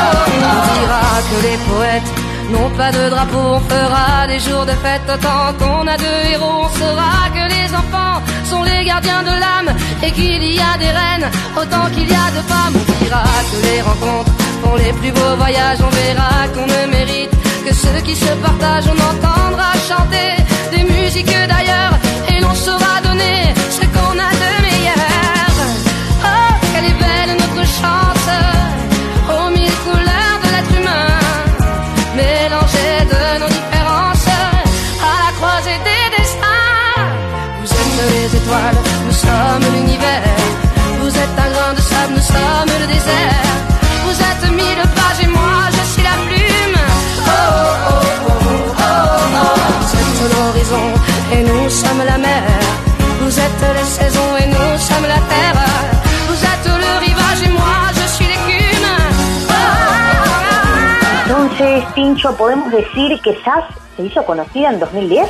[0.50, 2.12] On dira que les poètes
[2.50, 5.97] n'ont pas de drapeau, on fera des jours de fête autant qu'on a
[6.36, 10.90] On saura que les enfants sont les gardiens de l'âme et qu'il y a des
[10.90, 12.76] reines autant qu'il y a de femmes.
[12.76, 15.78] On dira que les rencontres font les plus beaux voyages.
[15.80, 17.30] On verra qu'on ne mérite
[17.64, 18.90] que ceux qui se partagent.
[18.94, 20.30] On entendra chanter
[20.70, 21.94] des musiques d'ailleurs
[22.28, 23.54] et l'on saura donner
[42.32, 43.44] sommes le désert.
[44.04, 46.78] Vous êtes mille pages et moi je suis la plume.
[47.26, 47.40] Oh
[47.90, 49.40] oh oh oh oh.
[49.42, 49.58] oh.
[49.80, 50.86] Vous êtes l'horizon
[51.34, 52.44] et nous sommes la mer.
[53.20, 55.60] Vous êtes les saisons et nous sommes la terre.
[56.28, 58.88] Vous êtes le rivage et moi je suis l'écume.
[59.48, 61.30] Oh, oh, oh.
[61.30, 63.64] Entonces, Tincho, ¿podemos decir que SAS
[63.96, 65.26] se hizo conocida en 2010?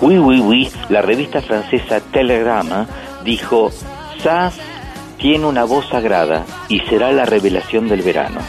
[0.00, 2.86] Oui, oui, oui, la revista francesa Telegrama
[3.24, 3.70] dijo,
[4.22, 4.54] Sass
[5.18, 8.40] tiene una voz sagrada y será la revelación del verano.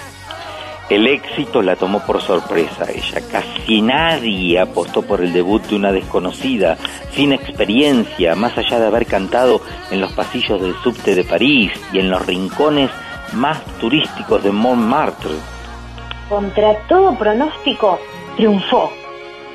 [0.89, 3.21] El éxito la tomó por sorpresa a ella.
[3.31, 6.77] Casi nadie apostó por el debut de una desconocida,
[7.11, 9.61] sin experiencia, más allá de haber cantado
[9.91, 12.89] en los pasillos del subte de París y en los rincones
[13.33, 15.35] más turísticos de Montmartre.
[16.27, 17.99] Contra todo pronóstico,
[18.35, 18.91] triunfó.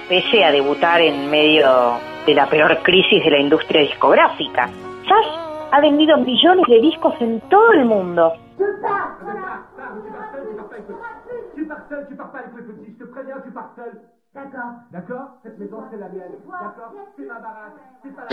[0.09, 4.71] Pese a debutar en medio de la peor crisis de la industria discográfica.
[5.09, 8.33] Sash ha vendido millones de discos en todo el mundo.
[8.57, 8.64] Tu
[11.66, 14.01] pars seul, tu pars pas avec le petit, je te préviens, tu pars seul.
[14.35, 14.75] D'accord.
[14.93, 16.31] D'accord Cette maison, c'est la mienne.
[16.49, 17.72] D'accord C'est ma baraque.
[18.05, 18.29] C'est pas la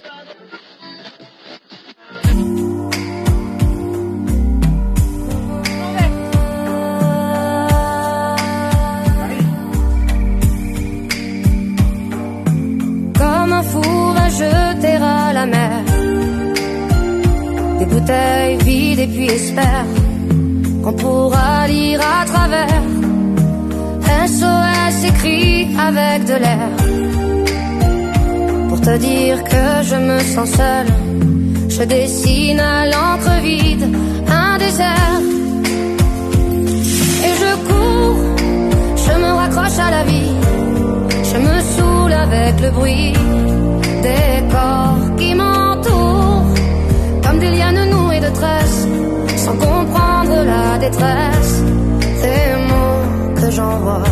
[13.18, 15.61] Comme un four à jeter à la mer.
[18.02, 19.86] Des bouteilles vides et puis espère
[20.84, 22.84] qu'on pourra lire à travers.
[24.28, 26.70] SOS écrit avec de l'air.
[28.70, 30.88] Pour te dire que je me sens seul,
[31.70, 33.88] je dessine à l'encre vide
[34.28, 35.22] un désert.
[37.28, 38.20] Et je cours,
[38.95, 40.34] je me raccroche à la vie.
[41.32, 43.14] Je me saoule avec le bruit
[44.02, 45.61] des corps qui m'entourent,
[50.52, 51.54] la détresse.
[52.24, 53.04] Des mots
[53.39, 54.08] que j'envoie.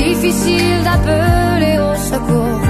[0.00, 2.62] Difficile d'appeler au secours.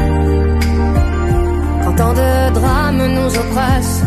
[1.83, 4.03] Quand tant de drames nous oppressent.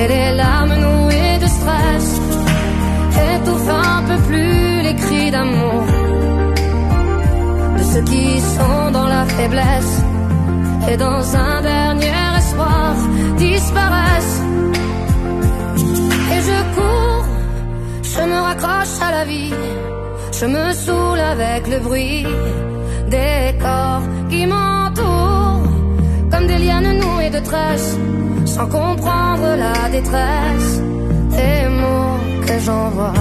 [0.00, 2.06] Et les larmes nouées de stress.
[3.32, 5.82] Étouffent un peu plus les cris d'amour.
[7.78, 9.94] De ceux qui sont dans la faiblesse.
[10.90, 12.23] Et dans un dernier
[13.36, 14.42] disparaissent.
[16.34, 17.26] Et je cours,
[18.02, 19.52] je me raccroche à la vie,
[20.38, 22.26] je me saoule avec le bruit
[23.08, 25.62] des corps qui m'entourent
[26.30, 27.96] comme des lianes nouées de tresses
[28.46, 30.70] sans comprendre la détresse
[31.36, 33.14] des mots que j'envoie.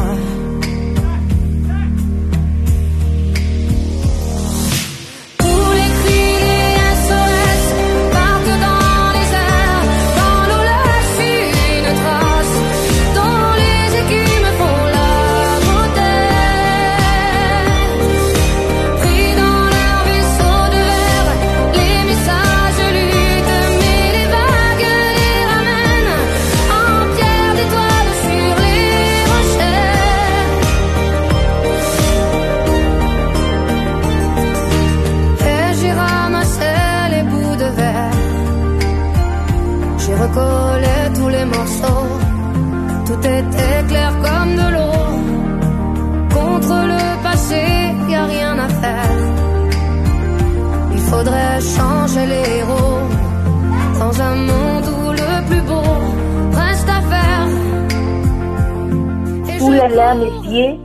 [59.93, 60.75] Je Oulala, messieurs.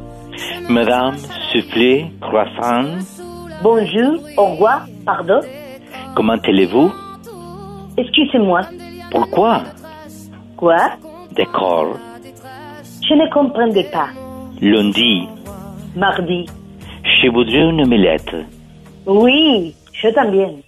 [0.69, 1.17] Madame,
[1.51, 2.99] soufflé, croissant,
[3.63, 5.41] Bonjour, au revoir, pardon.
[6.15, 6.93] comment allez-vous?
[7.97, 8.61] Excusez-moi.
[9.11, 9.63] Pourquoi?
[10.59, 10.91] Quoi?
[11.33, 11.97] D'accord.
[13.09, 14.09] Je ne comprendais pas.
[14.61, 15.27] Lundi,
[15.97, 16.45] Mardi.
[17.23, 18.37] je voudrais une omelette.
[19.07, 20.51] Oui, yo también.
[20.51, 20.68] Donnez-moi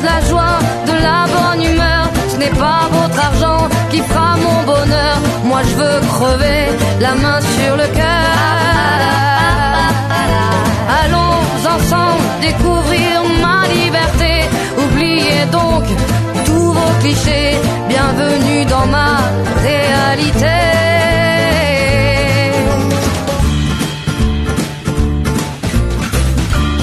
[0.00, 2.04] De la joie, de la bonne humeur.
[2.32, 5.16] Ce n'est pas votre argent qui fera mon bonheur.
[5.44, 6.62] Moi je veux crever
[7.00, 8.30] la main sur le cœur.
[11.02, 11.38] Allons
[11.74, 14.32] ensemble découvrir ma liberté.
[14.84, 15.84] Oubliez donc
[16.46, 17.56] tous vos clichés.
[17.88, 19.12] Bienvenue dans ma
[19.66, 20.56] réalité.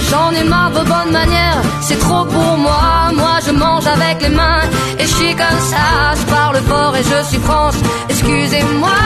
[0.10, 2.26] J'en ai marre de vos bonnes manières, c'est trop
[4.02, 4.62] avec les mains
[5.00, 6.14] et je suis comme ça.
[6.20, 7.76] Je parle fort et je suis France,
[8.10, 8.98] excusez-moi.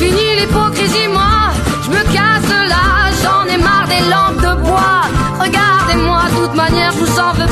[0.00, 1.34] Fini l'hypocrisie, moi,
[1.84, 2.84] je me casse là.
[3.22, 5.02] J'en ai marre des lampes de bois.
[5.40, 7.51] Regardez-moi, de toute manière, je vous en veux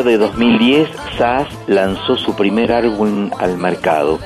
[0.00, 0.88] De 2010,
[1.18, 4.18] Sass lanzó su primer álbum al mercado.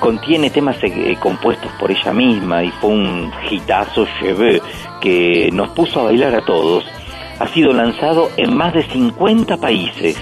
[0.00, 4.62] Contiene temas eh, compuestos por ella misma y fue un hitazo cheveux
[5.02, 6.84] que nos puso a bailar a todos.
[7.38, 10.16] Ha sido lanzado en más de 50 países.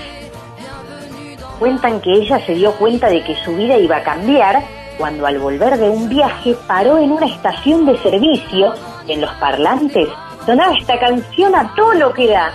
[1.60, 4.64] Cuentan que ella se dio cuenta de que su vida iba a cambiar
[4.98, 8.74] cuando al volver de un viaje paró en una estación de servicio
[9.06, 10.08] y en los parlantes
[10.44, 12.50] sonaba esta canción a todo lo que da.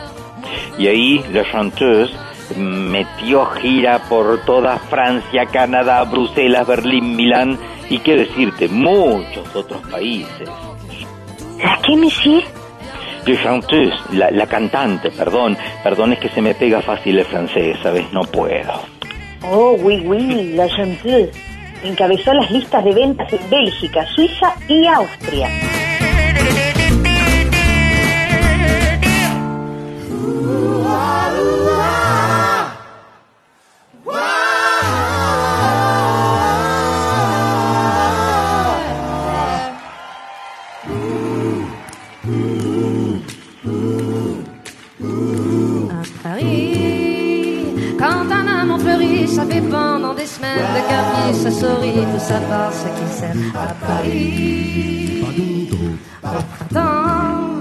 [0.77, 2.13] Y ahí la chanteuse
[2.55, 7.57] metió gira por toda Francia, Canadá, Bruselas, Berlín, Milán
[7.89, 10.49] y qué decirte, muchos otros países.
[11.61, 12.43] ¿La qué, monsieur?
[13.25, 17.77] La chanteuse, la, la cantante, perdón, perdón es que se me pega fácil el francés,
[17.83, 18.05] ¿sabes?
[18.13, 18.73] No puedo.
[19.43, 21.31] Oh, oui, oui, la chanteuse.
[21.83, 25.49] Encabezó las listas de ventas en Bélgica, Suiza y Austria.
[45.89, 51.51] À Paris, quand un âme en fleurit, ça fait pendant des semaines de Capri sa
[51.51, 55.23] souris de savoir ce qu'il sert à Paris.
[56.23, 57.56] Attends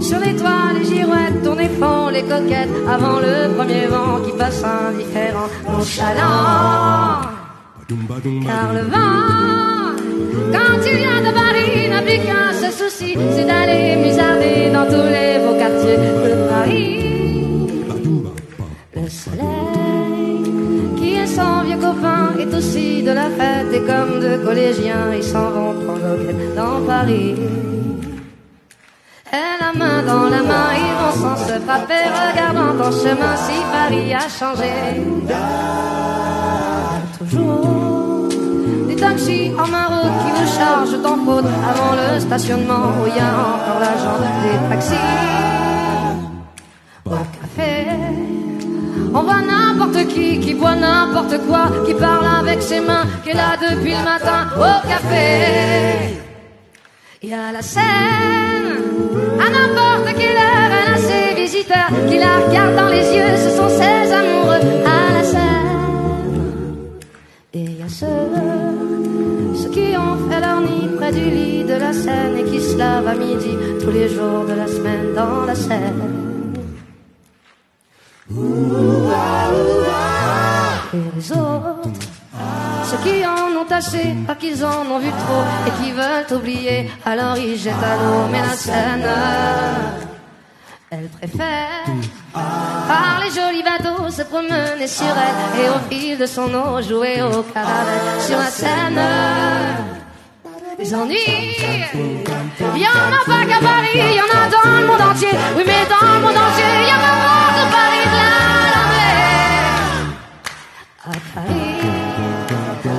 [0.00, 4.62] sur les toits, les girouettes, tournent font les coquettes avant le premier vent qui passe
[4.64, 7.20] indifférent, nonchalant.
[8.46, 9.96] Car le vent,
[10.52, 15.08] quand il vient de Paris, n'a plus qu'un seul souci, c'est d'aller musarder dans tous
[15.16, 17.04] les beaux quartiers de Paris.
[18.94, 20.42] Le soleil,
[20.98, 25.22] qui est son vieux copain, est aussi de la fête et comme de collégiens, ils
[25.22, 26.16] s'en vont prendre
[26.56, 27.34] dans Paris.
[29.30, 33.60] Et la main dans la main, ils vont sans se frapper, regardant en chemin si
[33.72, 34.72] Paris a changé.
[37.18, 38.28] Toujours
[38.88, 43.16] des taxis en main route qui vous chargent en faute avant le stationnement où il
[43.16, 44.94] y a encore l'agent des taxis.
[47.04, 47.86] Au café,
[49.12, 53.34] on voit n'importe qui qui boit n'importe quoi, qui parle avec ses mains, qui est
[53.34, 56.17] là depuis le matin au café.
[57.20, 57.82] Il y a la scène,
[59.40, 63.56] à n'importe quelle heure, elle a ses visiteurs qui la regardent dans les yeux, ce
[63.56, 65.68] sont ses amoureux à la scène.
[67.54, 68.06] Et il y a ceux,
[69.56, 72.76] ceux qui ont fait leur nid près du lit de la Seine et qui se
[72.76, 76.02] lavent à midi tous les jours de la semaine dans la Seine.
[80.94, 81.88] Et les autres,
[82.84, 86.90] ceux qui en ont assez, pas qu'ils en ont vu trop et qui veulent oublier,
[87.04, 89.06] alors ils jettent à l'eau, mais la Seine,
[90.90, 91.84] elle préfère
[92.32, 97.22] par les jolis bateaux se promener sur elle et au fil de son eau jouer
[97.22, 99.00] au caravelle sur la Seine.
[100.78, 101.16] Les ennuis,
[101.94, 105.34] il y en a pas qu'à Paris, il y en a dans le monde entier.
[105.56, 108.30] Oui, mais dans le monde entier, il y en a pas de Paris de la
[108.76, 109.48] l'envers.
[111.04, 111.97] À Paris,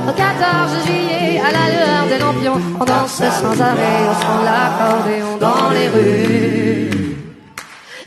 [0.08, 4.46] au 14 juillet, à la lueur des lampions, on danse sans arrêt au son de
[4.46, 6.90] l'accordéon dans les rues.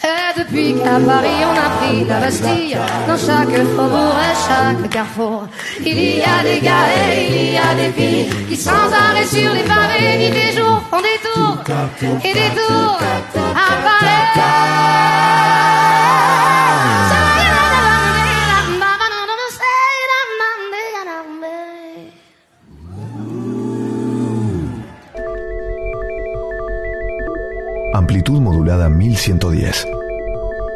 [0.04, 2.76] Et depuis qu'à Paris on a pris la Bastille,
[3.06, 5.46] dans chaque faubourg et chaque carrefour,
[5.80, 9.52] il y a des gars et il y a des filles qui sans arrêt sur
[9.52, 11.58] les pavés, nuit et jour, font des tours
[12.24, 12.98] et des tours
[13.36, 14.02] à Paris.
[28.22, 29.84] Amplitud modulada 1110.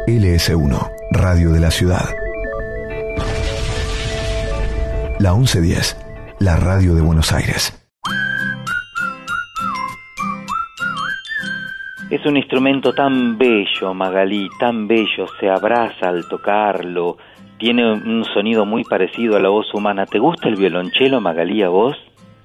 [0.05, 2.03] LS1, Radio de la Ciudad.
[5.17, 5.95] La 1110,
[6.41, 7.71] la radio de Buenos Aires.
[12.09, 17.15] Es un instrumento tan bello, Magalí, tan bello, se abraza al tocarlo,
[17.57, 20.05] tiene un sonido muy parecido a la voz humana.
[20.05, 21.95] ¿Te gusta el violonchelo, Magalí, a vos?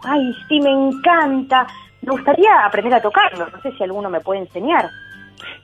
[0.04, 1.66] Ay, sí, me encanta.
[2.02, 3.46] Me gustaría aprender a tocarlo.
[3.48, 4.88] No sé si alguno me puede enseñar.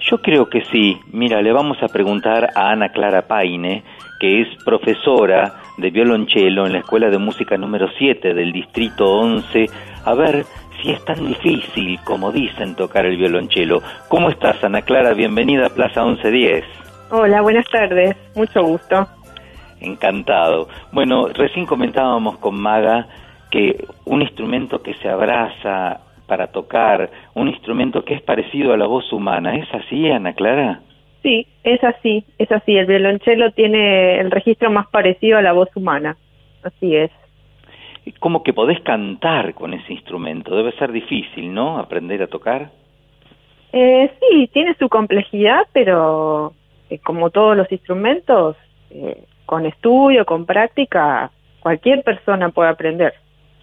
[0.00, 1.00] Yo creo que sí.
[1.12, 3.82] Mira, le vamos a preguntar a Ana Clara Paine,
[4.20, 9.66] que es profesora de violonchelo en la Escuela de Música número 7 del Distrito 11,
[10.04, 10.44] a ver
[10.80, 13.82] si es tan difícil como dicen tocar el violonchelo.
[14.08, 15.14] ¿Cómo estás, Ana Clara?
[15.14, 16.64] Bienvenida a Plaza 1110.
[17.10, 18.16] Hola, buenas tardes.
[18.36, 19.08] Mucho gusto.
[19.80, 20.68] Encantado.
[20.92, 23.06] Bueno, recién comentábamos con Maga
[23.50, 28.86] que un instrumento que se abraza para tocar, un instrumento que es parecido a la
[28.86, 30.80] voz humana, ¿es así, Ana Clara?
[31.22, 32.76] Sí, es así, es así.
[32.76, 36.16] El violonchelo tiene el registro más parecido a la voz humana.
[36.62, 37.10] Así es.
[38.20, 41.78] Como que podés cantar con ese instrumento, debe ser difícil, ¿no?
[41.78, 42.70] Aprender a tocar.
[43.72, 46.52] Eh, sí, tiene su complejidad, pero
[46.88, 48.56] eh, como todos los instrumentos,
[48.90, 53.14] eh, con estudio, con práctica, cualquier persona puede aprender.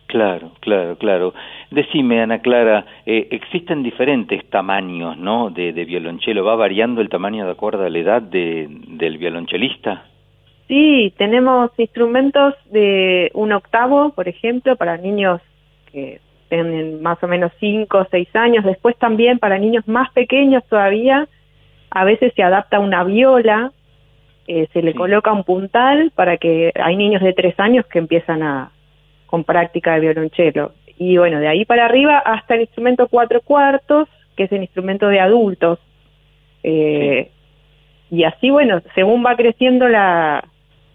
[0.08, 1.34] Claro, claro, claro.
[1.72, 5.50] Decime, Ana Clara, eh, existen diferentes tamaños, ¿no?
[5.50, 6.46] De, de, violonchelo.
[6.46, 10.06] ¿Va variando el tamaño de acuerdo a la edad de, del violonchelista?
[10.68, 15.42] Sí, tenemos instrumentos de un octavo, por ejemplo, para niños
[15.92, 18.64] que tienen más o menos cinco o seis años.
[18.64, 21.28] Después también para niños más pequeños todavía,
[21.90, 23.72] a veces se adapta una viola,
[24.48, 24.98] eh, se le sí.
[24.98, 28.72] coloca un puntal para que hay niños de tres años que empiezan a
[29.26, 30.74] con práctica de violonchelo.
[30.98, 35.08] Y bueno, de ahí para arriba hasta el instrumento cuatro cuartos, que es el instrumento
[35.08, 35.80] de adultos.
[36.64, 37.32] Eh.
[38.12, 40.44] Y así, bueno, según va creciendo la,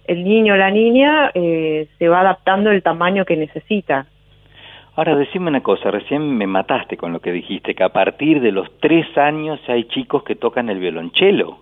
[0.07, 4.07] el niño o la niña, eh, se va adaptando el tamaño que necesita.
[4.97, 8.53] Ahora, decime una cosa, recién me mataste con lo que dijiste, que a partir de
[8.53, 11.59] los tres años hay chicos que tocan el violonchelo.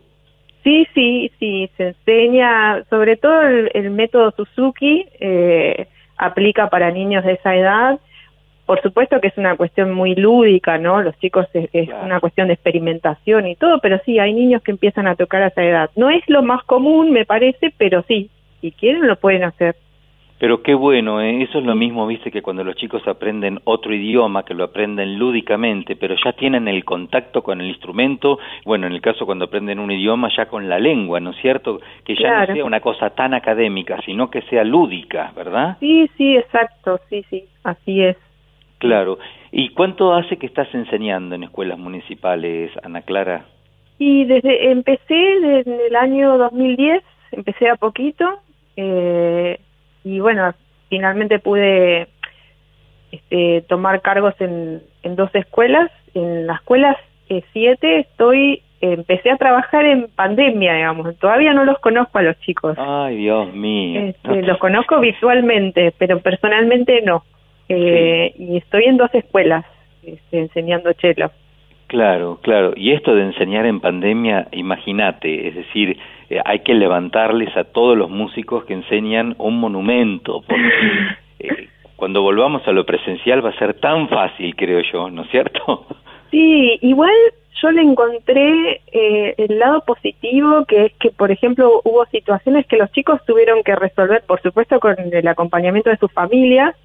[0.64, 5.86] Sí, sí, sí, se enseña, sobre todo el, el método Suzuki, eh,
[6.18, 7.98] aplica para niños de esa edad.
[8.66, 11.00] Por supuesto que es una cuestión muy lúdica, ¿no?
[11.00, 12.04] Los chicos es, es claro.
[12.04, 15.46] una cuestión de experimentación y todo, pero sí, hay niños que empiezan a tocar a
[15.46, 15.90] esa edad.
[15.96, 19.76] No es lo más común, me parece, pero sí, si quieren lo pueden hacer.
[20.38, 21.42] Pero qué bueno, ¿eh?
[21.42, 25.18] eso es lo mismo, viste, que cuando los chicos aprenden otro idioma, que lo aprenden
[25.18, 29.80] lúdicamente, pero ya tienen el contacto con el instrumento, bueno, en el caso cuando aprenden
[29.80, 31.80] un idioma, ya con la lengua, ¿no es cierto?
[32.04, 32.46] Que ya claro.
[32.48, 35.76] no sea una cosa tan académica, sino que sea lúdica, ¿verdad?
[35.80, 38.16] Sí, sí, exacto, sí, sí, así es.
[38.78, 39.18] Claro.
[39.50, 43.46] ¿Y cuánto hace que estás enseñando en escuelas municipales, Ana Clara?
[43.98, 48.38] Y desde, empecé desde el año 2010, empecé a poquito,
[48.76, 49.58] eh,
[50.08, 50.54] y bueno,
[50.88, 52.08] finalmente pude
[53.12, 55.90] este, tomar cargos en, en, dos escuelas.
[56.14, 56.96] En las escuelas
[57.28, 61.14] eh, siete estoy, empecé a trabajar en pandemia, digamos.
[61.18, 62.74] Todavía no los conozco a los chicos.
[62.78, 64.00] Ay, Dios mío.
[64.00, 67.24] Este, los conozco visualmente, pero personalmente no.
[67.68, 68.44] Eh, sí.
[68.44, 69.66] Y estoy en dos escuelas
[70.02, 71.30] este, enseñando chelo.
[71.86, 72.72] Claro, claro.
[72.76, 75.98] Y esto de enseñar en pandemia, imagínate, es decir,
[76.30, 80.70] eh, hay que levantarles a todos los músicos que enseñan un monumento, porque
[81.40, 85.30] eh, cuando volvamos a lo presencial va a ser tan fácil, creo yo, ¿no es
[85.30, 85.86] cierto?
[86.30, 87.14] Sí, igual
[87.62, 92.76] yo le encontré eh, el lado positivo, que es que, por ejemplo, hubo situaciones que
[92.76, 96.76] los chicos tuvieron que resolver, por supuesto con el acompañamiento de sus familias,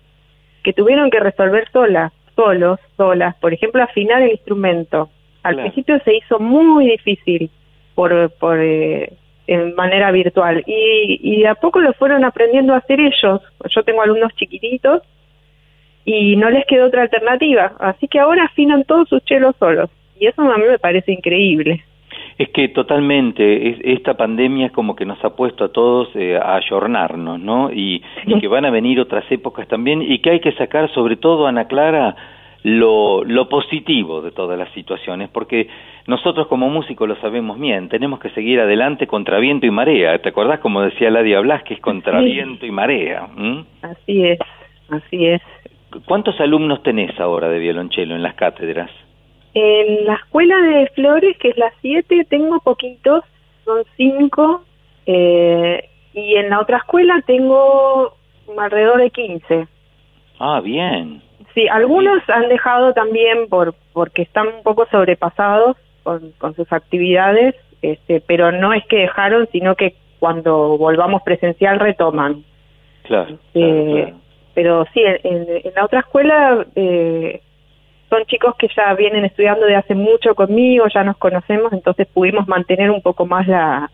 [0.63, 5.09] que tuvieron que resolver solas solos, solas, por ejemplo, afinar el instrumento.
[5.43, 5.69] Al claro.
[5.69, 7.49] principio se hizo muy difícil
[7.95, 9.13] por, por eh,
[9.47, 13.41] en manera virtual y, y de a poco lo fueron aprendiendo a hacer ellos.
[13.69, 15.01] Yo tengo alumnos chiquititos
[16.05, 19.89] y no les quedó otra alternativa, así que ahora afinan todos sus chelos solos
[20.19, 21.83] y eso a mí me parece increíble.
[22.37, 26.35] Es que totalmente, es, esta pandemia es como que nos ha puesto a todos eh,
[26.35, 27.71] a ayornarnos, ¿no?
[27.71, 31.15] Y, y, que van a venir otras épocas también y que hay que sacar sobre
[31.15, 32.15] todo, Ana Clara,
[32.63, 35.67] lo, lo positivo de todas las situaciones, porque
[36.07, 40.17] nosotros como músicos lo sabemos bien, tenemos que seguir adelante contra viento y marea.
[40.19, 42.25] ¿Te acordás como decía Ladia Blas, que es contra sí.
[42.25, 43.27] viento y marea?
[43.35, 43.65] ¿Mm?
[43.81, 44.39] Así es,
[44.89, 45.41] así es.
[46.05, 48.89] ¿Cuántos alumnos tenés ahora de violonchelo en las cátedras?
[49.53, 53.23] En la escuela de Flores, que es la 7, tengo poquitos,
[53.65, 54.63] son 5,
[55.05, 58.15] eh, y en la otra escuela tengo
[58.57, 59.67] alrededor de 15.
[60.39, 61.21] Ah, bien.
[61.53, 67.55] Sí, algunos han dejado también por porque están un poco sobrepasados con, con sus actividades,
[67.81, 72.43] este, pero no es que dejaron, sino que cuando volvamos presencial retoman.
[73.03, 73.37] Claro.
[73.53, 74.17] Eh, claro, claro.
[74.55, 76.65] Pero sí, en, en, la otra escuela...
[76.75, 77.41] Eh,
[78.13, 82.47] son chicos que ya vienen estudiando de hace mucho conmigo, ya nos conocemos, entonces pudimos
[82.47, 83.89] mantener un poco más la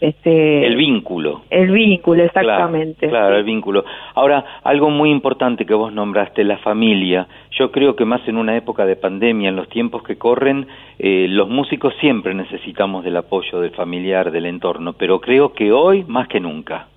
[0.00, 1.42] este El vínculo.
[1.50, 3.08] el vínculo exactamente.
[3.08, 3.84] Claro, claro, el vínculo.
[4.14, 7.26] Ahora, algo muy importante que vos nombraste, la familia.
[7.52, 10.66] Yo creo que más en una época de pandemia, en los tiempos que corren,
[10.98, 16.04] eh, los músicos siempre necesitamos del apoyo del familiar, del entorno, pero creo que hoy
[16.04, 16.88] más que nunca.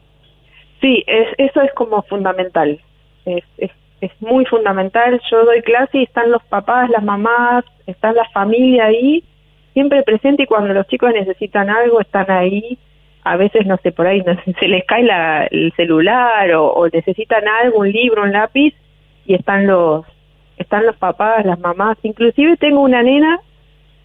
[0.82, 2.80] Sí, es, eso es como fundamental.
[3.26, 3.72] Es, es,
[4.02, 5.20] es muy fundamental.
[5.32, 9.24] Yo doy clase y están los papás, las mamás, está la familia ahí,
[9.74, 12.78] siempre presente y cuando los chicos necesitan algo están ahí.
[13.32, 16.88] A veces, no sé, por ahí no sé, se les cae la, el celular o,
[16.92, 18.74] necesitan algo, un libro, un lápiz
[19.26, 20.06] y están los
[20.58, 21.98] están los papás, las mamás.
[22.02, 23.40] Inclusive tengo una nena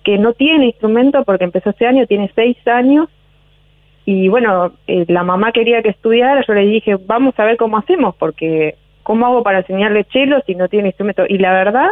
[0.04, 3.08] que no tiene instrumento porque empezó este año, tiene seis años
[4.04, 7.78] y bueno, eh, la mamá quería que estudiara, yo le dije, vamos a ver cómo
[7.78, 11.24] hacemos, porque ¿cómo hago para enseñarle chelo si no tiene instrumento?
[11.28, 11.90] Y la verdad,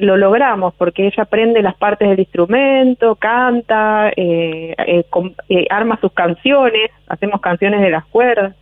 [0.00, 5.98] lo logramos, porque ella aprende las partes del instrumento, canta, eh, eh, com- eh, arma
[6.00, 8.54] sus canciones, hacemos canciones de las cuerdas,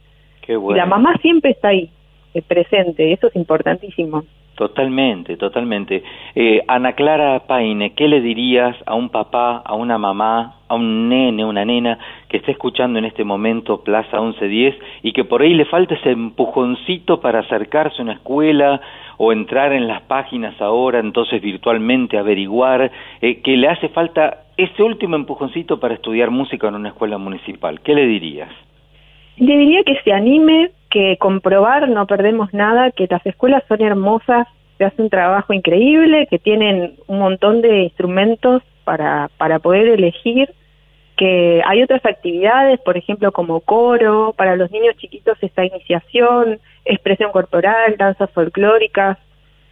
[0.42, 0.76] Qué y bueno.
[0.76, 1.90] la mamá siempre está ahí,
[2.34, 4.24] eh, presente, eso es importantísimo.
[4.56, 6.02] Totalmente, totalmente.
[6.34, 11.10] Eh, Ana Clara Paine, ¿qué le dirías a un papá, a una mamá, a un
[11.10, 11.98] nene, una nena
[12.30, 16.10] que está escuchando en este momento Plaza 1110 y que por ahí le falta ese
[16.10, 18.80] empujoncito para acercarse a una escuela
[19.18, 22.90] o entrar en las páginas ahora, entonces virtualmente averiguar,
[23.20, 27.82] eh, que le hace falta ese último empujoncito para estudiar música en una escuela municipal?
[27.82, 28.50] ¿Qué le dirías?
[29.36, 34.46] Le diría que se anime, que comprobar no perdemos nada, que las escuelas son hermosas,
[34.78, 40.50] se hace un trabajo increíble, que tienen un montón de instrumentos para, para poder elegir,
[41.16, 47.32] que hay otras actividades, por ejemplo, como coro, para los niños chiquitos está iniciación, expresión
[47.32, 49.18] corporal, danzas folclóricas,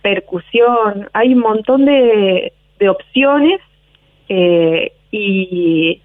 [0.03, 3.61] percusión, hay un montón de, de opciones
[4.29, 6.01] eh, y,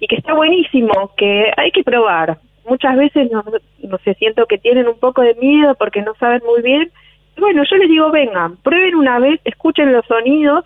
[0.00, 2.38] y que está buenísimo, que hay que probar.
[2.68, 3.42] Muchas veces no,
[3.82, 6.90] no sé, siento que tienen un poco de miedo porque no saben muy bien.
[7.38, 10.64] Bueno, yo les digo, vengan, prueben una vez, escuchen los sonidos.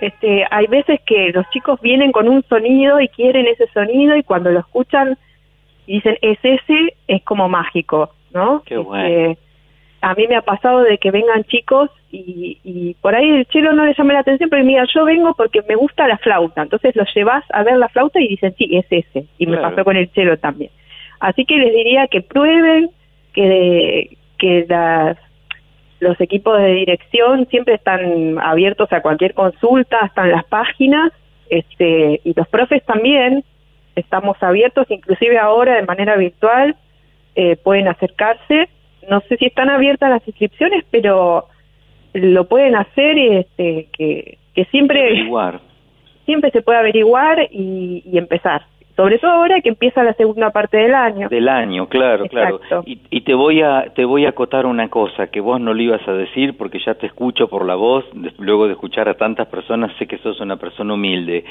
[0.00, 4.22] Este, hay veces que los chicos vienen con un sonido y quieren ese sonido y
[4.22, 5.16] cuando lo escuchan
[5.86, 8.62] y dicen, es ese, es como mágico, ¿no?
[8.64, 9.36] Qué Este, bueno.
[10.02, 13.72] a mí me ha pasado de que vengan chicos y, y por ahí el chelo
[13.72, 16.62] no le llama la atención, pero mira, yo vengo porque me gusta la flauta.
[16.62, 19.26] Entonces los llevas a ver la flauta y dicen, sí, es ese.
[19.38, 19.74] Y me Claro.
[19.74, 20.70] pasó con el chelo también.
[21.20, 22.90] Así que les diría que prueben,
[23.32, 25.16] que, que las,
[26.00, 31.12] los equipos de dirección siempre están abiertos a cualquier consulta, están las páginas,
[31.50, 33.44] este, y los profes también
[33.96, 36.76] estamos abiertos, inclusive ahora de manera virtual,
[37.34, 38.68] eh, pueden acercarse.
[39.08, 41.46] No sé si están abiertas las inscripciones, pero
[42.12, 45.60] lo pueden hacer y este, que, que siempre, Averiguar.
[46.26, 48.62] siempre se puede averiguar y, y empezar.
[48.98, 51.28] Sobre todo ahora que empieza la segunda parte del año.
[51.28, 52.58] Del año, claro, claro.
[52.84, 55.80] Y, y te voy a te voy a acotar una cosa que vos no lo
[55.80, 58.04] ibas a decir porque ya te escucho por la voz,
[58.38, 61.44] luego de escuchar a tantas personas sé que sos una persona humilde.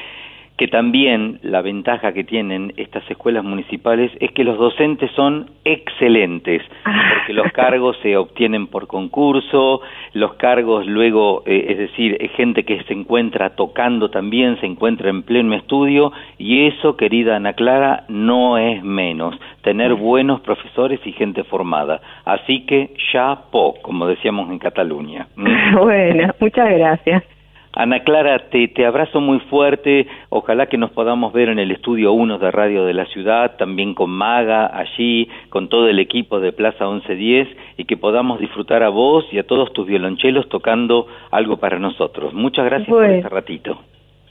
[0.57, 6.63] Que también la ventaja que tienen estas escuelas municipales es que los docentes son excelentes,
[6.83, 9.81] porque los cargos se obtienen por concurso,
[10.13, 15.09] los cargos luego, eh, es decir, es gente que se encuentra tocando también, se encuentra
[15.09, 21.11] en pleno estudio, y eso, querida Ana Clara, no es menos, tener buenos profesores y
[21.11, 22.01] gente formada.
[22.25, 25.27] Así que, ya po, como decíamos en Cataluña.
[25.35, 25.77] ¿Mm?
[25.77, 27.36] bueno, muchas gracias.
[27.79, 30.07] Ana Clara, te, te abrazo muy fuerte.
[30.29, 33.93] Ojalá que nos podamos ver en el estudio 1 de Radio de la Ciudad, también
[33.93, 37.47] con Maga allí, con todo el equipo de Plaza 1110
[37.77, 42.33] y que podamos disfrutar a vos y a todos tus violonchelos tocando algo para nosotros.
[42.33, 43.79] Muchas gracias por este ratito.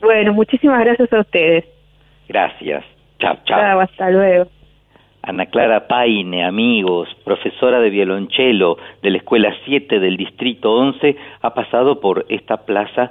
[0.01, 1.67] Bueno, muchísimas gracias a ustedes.
[2.29, 2.85] Gracias.
[3.21, 3.61] Chao, chao.
[3.61, 4.47] Chao, hasta luego.
[5.23, 11.55] Ana Clara Paine, amigos, profesora de violonchelo de la Escuela 7 del Distrito 11, ha
[11.55, 13.11] pasado por esta Plaza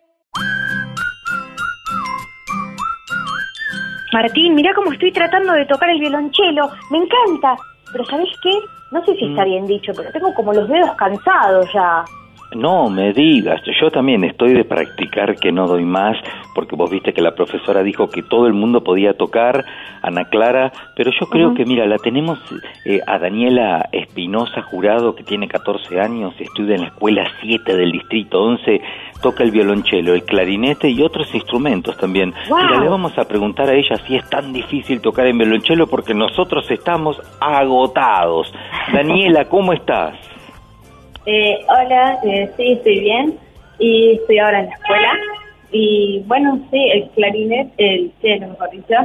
[4.11, 6.69] Martín, mira cómo estoy tratando de tocar el violonchelo.
[6.89, 7.55] Me encanta.
[7.91, 8.51] Pero ¿sabes qué?
[8.91, 12.03] No sé si está bien dicho, pero tengo como los dedos cansados ya.
[12.53, 16.17] No me digas, yo también estoy de practicar que no doy más,
[16.53, 19.63] porque vos viste que la profesora dijo que todo el mundo podía tocar,
[20.01, 22.39] Ana Clara, pero yo creo que, mira, la tenemos
[22.85, 27.93] eh, a Daniela Espinosa Jurado, que tiene 14 años, estudia en la escuela 7 del
[27.93, 28.81] distrito 11,
[29.21, 32.33] toca el violonchelo, el clarinete y otros instrumentos también.
[32.47, 36.13] Mira, le vamos a preguntar a ella si es tan difícil tocar en violonchelo, porque
[36.13, 38.53] nosotros estamos agotados.
[38.91, 40.30] Daniela, ¿cómo estás?
[41.25, 43.37] Eh, hola, eh, sí, estoy bien
[43.77, 45.13] y estoy ahora en la escuela.
[45.71, 48.95] Y bueno, sí, el clarinete, el cello, mejor dicho,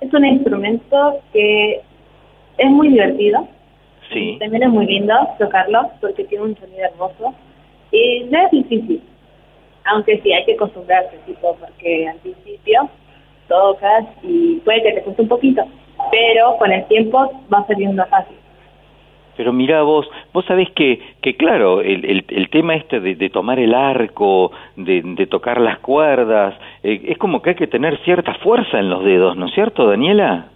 [0.00, 1.82] es un instrumento que
[2.58, 3.46] es muy divertido.
[4.12, 4.36] Sí.
[4.40, 7.34] También es muy lindo tocarlo porque tiene un sonido hermoso.
[7.92, 9.02] Y no es difícil,
[9.84, 12.88] aunque sí hay que acostumbrarse, tipo, porque al principio
[13.48, 15.64] tocas y puede que te cueste un poquito,
[16.10, 18.36] pero con el tiempo va saliendo fácil.
[19.36, 23.30] Pero mira vos, vos sabés que, que claro, el, el, el tema este de, de
[23.30, 27.98] tomar el arco, de, de tocar las cuerdas, eh, es como que hay que tener
[28.04, 30.46] cierta fuerza en los dedos, ¿no es cierto, Daniela?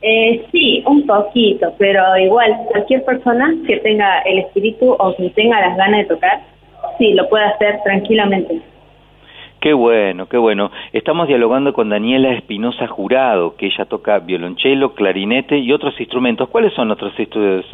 [0.00, 5.60] Eh, sí, un poquito, pero igual cualquier persona que tenga el espíritu o que tenga
[5.60, 6.40] las ganas de tocar,
[6.98, 8.60] sí, lo puede hacer tranquilamente.
[9.62, 10.72] Qué bueno, qué bueno.
[10.92, 16.48] Estamos dialogando con Daniela Espinosa Jurado, que ella toca violonchelo, clarinete y otros instrumentos.
[16.48, 17.12] ¿Cuáles son otros,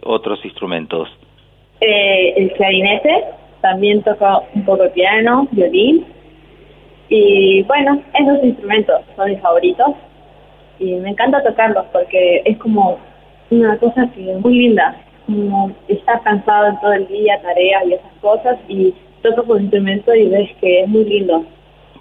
[0.02, 1.08] otros instrumentos?
[1.80, 3.24] Eh, el clarinete,
[3.62, 6.04] también toco un poco de piano, violín.
[7.08, 9.88] Y bueno, esos instrumentos son mis favoritos.
[10.78, 12.98] Y me encanta tocarlos porque es como
[13.48, 14.94] una cosa que es muy linda.
[15.24, 18.58] Como estar cansado todo el día, tareas y esas cosas.
[18.68, 21.46] Y toco con instrumento y ves que es muy lindo.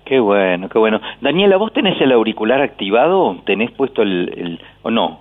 [0.07, 1.01] Qué bueno, qué bueno.
[1.19, 3.35] Daniela, ¿vos tenés el auricular activado?
[3.45, 4.33] ¿Tenés puesto el...
[4.37, 5.19] el o no?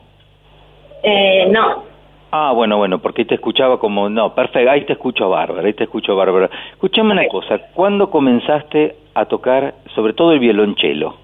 [1.02, 1.82] Eh, no,
[2.30, 4.10] Ah, bueno, bueno, porque te escuchaba como...
[4.10, 6.50] No, perfecto, ahí te escucho bárbara, ahí te escucho bárbara.
[6.72, 11.16] Escuchame una cosa, ¿cuándo comenzaste a tocar sobre todo el violonchelo?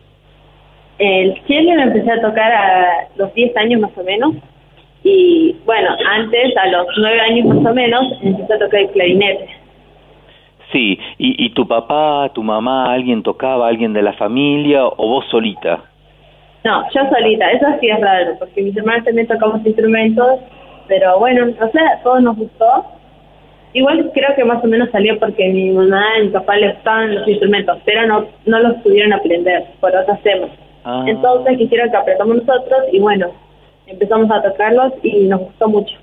[0.98, 4.34] El cello lo empecé a tocar a los 10 años más o menos.
[5.04, 9.61] Y bueno, antes, a los 9 años más o menos, empecé a tocar el clarinete.
[10.73, 15.27] Sí, y, y tu papá, tu mamá, alguien tocaba, alguien de la familia o vos
[15.31, 15.85] solita?
[16.64, 20.41] No, yo solita, eso sí es raro, porque mis hermanos también tocamos instrumentos,
[20.87, 22.87] pero bueno, o sea, a todos nos gustó.
[23.75, 27.14] Igual creo que más o menos salió porque mi mamá y mi papá les gustaban
[27.14, 30.51] los instrumentos, pero no, no los pudieron aprender por otros temas.
[30.85, 31.05] Ah.
[31.07, 33.29] Entonces quisieron que aprendamos nosotros y bueno,
[33.87, 35.97] empezamos a tocarlos y nos gustó mucho.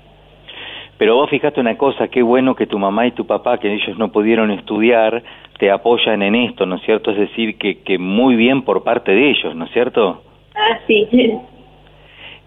[1.00, 3.96] Pero vos fijate una cosa, qué bueno que tu mamá y tu papá, que ellos
[3.96, 5.22] no pudieron estudiar,
[5.58, 7.12] te apoyan en esto, ¿no es cierto?
[7.12, 10.22] Es decir, que, que muy bien por parte de ellos, ¿no es cierto?
[10.54, 11.08] Ah, sí.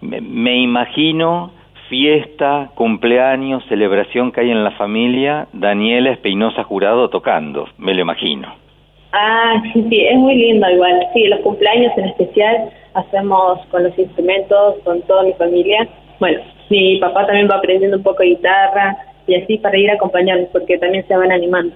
[0.00, 1.50] Me, me imagino
[1.88, 8.54] fiesta, cumpleaños, celebración que hay en la familia, Daniela Espinosa Jurado tocando, me lo imagino.
[9.10, 11.04] Ah, sí, sí, es muy lindo igual.
[11.12, 15.88] Sí, los cumpleaños en especial hacemos con los instrumentos, con toda mi familia.
[16.20, 16.40] Bueno,
[16.70, 18.96] mi papá también va aprendiendo un poco de guitarra
[19.26, 21.74] y así para ir acompañarlos porque también se van animando.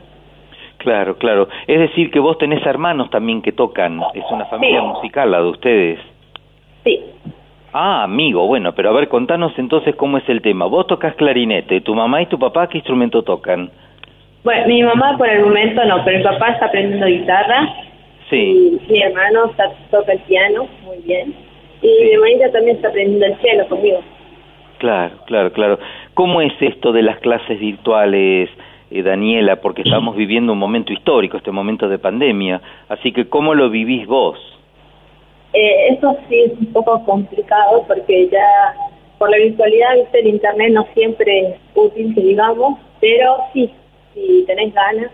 [0.78, 1.48] Claro, claro.
[1.66, 5.48] Es decir, que vos tenés hermanos también que tocan, es una familia musical la de
[5.48, 5.98] ustedes.
[6.84, 7.00] Sí.
[7.72, 10.66] Ah, amigo, bueno, pero a ver, contanos entonces cómo es el tema.
[10.66, 13.70] Vos tocas clarinete, tu mamá y tu papá, ¿qué instrumento tocan?
[14.44, 17.68] Bueno, mi mamá por el momento no, pero mi papá está aprendiendo guitarra
[18.30, 18.78] Sí.
[18.88, 21.34] y mi hermano está- toca el piano muy bien
[21.82, 24.00] y mi hermanita también está aprendiendo el cielo conmigo.
[24.78, 25.78] Claro, claro, claro.
[26.14, 28.48] ¿Cómo es esto de las clases virtuales,
[28.90, 29.56] eh, Daniela?
[29.56, 32.60] Porque estamos viviendo un momento histórico, este momento de pandemia.
[32.88, 34.38] Así que, ¿cómo lo vivís vos?
[35.52, 38.74] Eh, eso sí es un poco complicado porque ya
[39.18, 43.70] por la virtualidad, viste, el internet no siempre es útil, que digamos, pero sí,
[44.14, 45.10] si tenés ganas,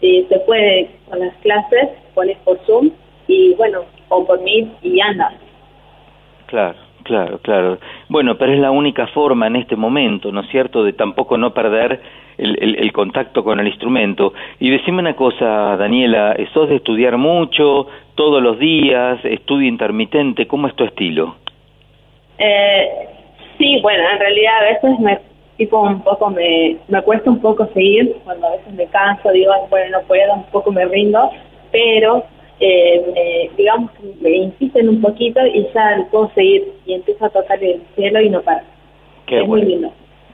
[0.00, 2.90] eh, se puede con las clases, pones por Zoom
[3.26, 5.32] y bueno, o por Meet y anda.
[6.46, 7.78] Claro, claro, claro.
[8.08, 11.52] Bueno, pero es la única forma en este momento, ¿no es cierto?, de tampoco no
[11.54, 12.00] perder
[12.38, 14.32] el, el- contacto con el instrumento.
[14.58, 20.46] Y decime una cosa, Daniela, ¿sos de estudiar mucho, todos los días, estudio intermitente?
[20.46, 21.36] ¿Cómo es tu estilo?
[22.38, 22.88] Eh,
[23.58, 25.18] sí, bueno, en realidad a veces me
[25.56, 29.52] tipo un poco me, me cuesta un poco seguir, cuando a veces me canso, digo,
[29.52, 31.30] "Ay, bueno, no puedo, un poco me rindo,
[31.70, 32.24] pero
[32.64, 37.30] eh, me- digamos que me insisten un poquito y ya puedo seguir y empiezo a
[37.30, 38.64] tocar el cielo y no paro.
[39.26, 39.64] Qué es bueno.
[39.64, 39.92] muy lindo.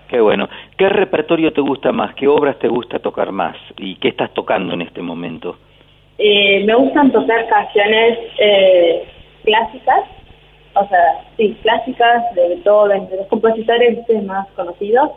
[0.09, 0.49] Qué bueno.
[0.77, 2.15] ¿Qué repertorio te gusta más?
[2.15, 3.57] ¿Qué obras te gusta tocar más?
[3.79, 5.57] ¿Y qué estás tocando en este momento?
[6.19, 9.05] Eh, me gustan tocar canciones eh,
[9.45, 10.05] clásicas,
[10.75, 15.11] o sea, sí, clásicas de Beethoven, de los compositores este, más conocidos,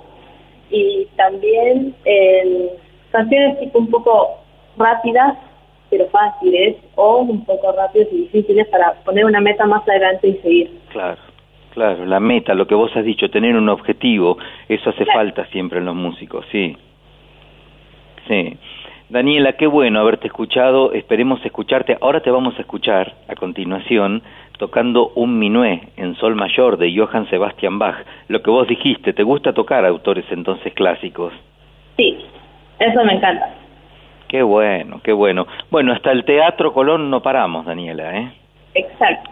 [0.70, 2.70] y también eh,
[3.12, 4.38] canciones tipo un poco
[4.78, 5.38] rápidas
[5.92, 10.34] pero fáciles o un poco rápidas y difíciles para poner una meta más adelante y
[10.38, 10.72] seguir.
[10.90, 11.20] Claro,
[11.74, 14.38] claro, la meta, lo que vos has dicho, tener un objetivo,
[14.70, 16.76] eso hace falta siempre en los músicos, sí.
[18.28, 18.58] Sí.
[19.10, 21.98] Daniela, qué bueno haberte escuchado, esperemos escucharte.
[22.00, 24.24] Ahora te vamos a escuchar a continuación
[24.58, 28.06] tocando un minué en sol mayor de Johann Sebastian Bach.
[28.30, 31.34] Lo que vos dijiste, ¿te gusta tocar autores entonces clásicos?
[31.98, 32.16] Sí,
[32.80, 33.61] eso me encanta.
[34.32, 35.46] Qué bueno, qué bueno.
[35.70, 38.32] Bueno, hasta el Teatro Colón no paramos, Daniela, ¿eh?
[38.74, 39.30] Exacto.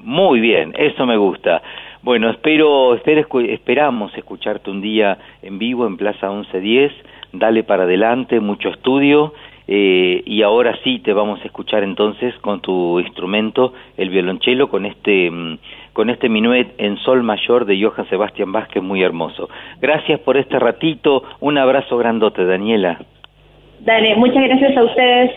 [0.00, 1.62] Muy bien, eso me gusta.
[2.02, 6.92] Bueno, espero, esperamos escucharte un día en vivo en Plaza 1110.
[7.34, 9.32] Dale para adelante, mucho estudio.
[9.68, 14.86] eh, y ahora sí te vamos a escuchar entonces con tu instrumento, el violonchelo, con
[14.86, 15.58] este, mm,
[15.92, 18.06] con este minuet en sol mayor de Johann
[18.72, 19.48] que es muy hermoso.
[19.80, 21.22] Gracias por este ratito.
[21.38, 22.98] Un abrazo grandote, Daniela.
[23.86, 25.30] Dale, muchas gracias a ustedes.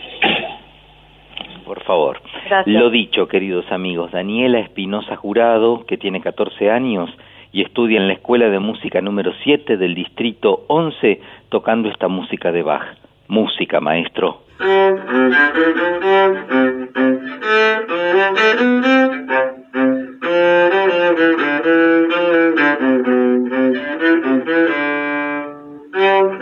[1.64, 2.20] Por favor.
[2.46, 2.66] Gracias.
[2.66, 7.08] Lo dicho, queridos amigos, Daniela Espinosa Jurado, que tiene 14 años
[7.52, 12.50] y estudia en la Escuela de Música número 7 del Distrito 11, tocando esta música
[12.50, 12.96] de Bach.
[13.28, 14.42] Música, maestro.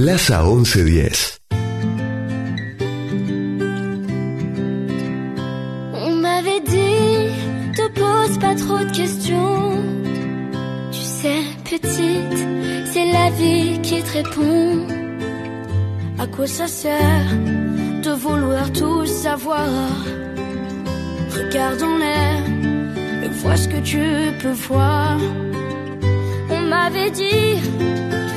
[0.00, 1.40] Plaza 1110.
[5.92, 7.32] On m'avait dit,
[7.74, 9.82] te pose pas trop de questions.
[10.92, 12.38] Tu sais, petite,
[12.92, 14.86] c'est la vie qui te répond.
[16.20, 17.30] À quoi ça sert
[18.04, 19.66] de vouloir tout savoir?
[21.36, 22.38] Regarde en l'air
[23.24, 24.04] et vois ce que tu
[24.40, 25.18] peux voir.
[26.50, 27.56] On m'avait dit,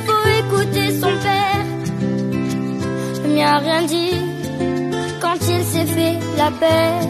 [0.06, 1.51] faut écouter son père.
[3.34, 4.12] Il m'a rien dit
[5.20, 7.08] quand il s'est fait la paix.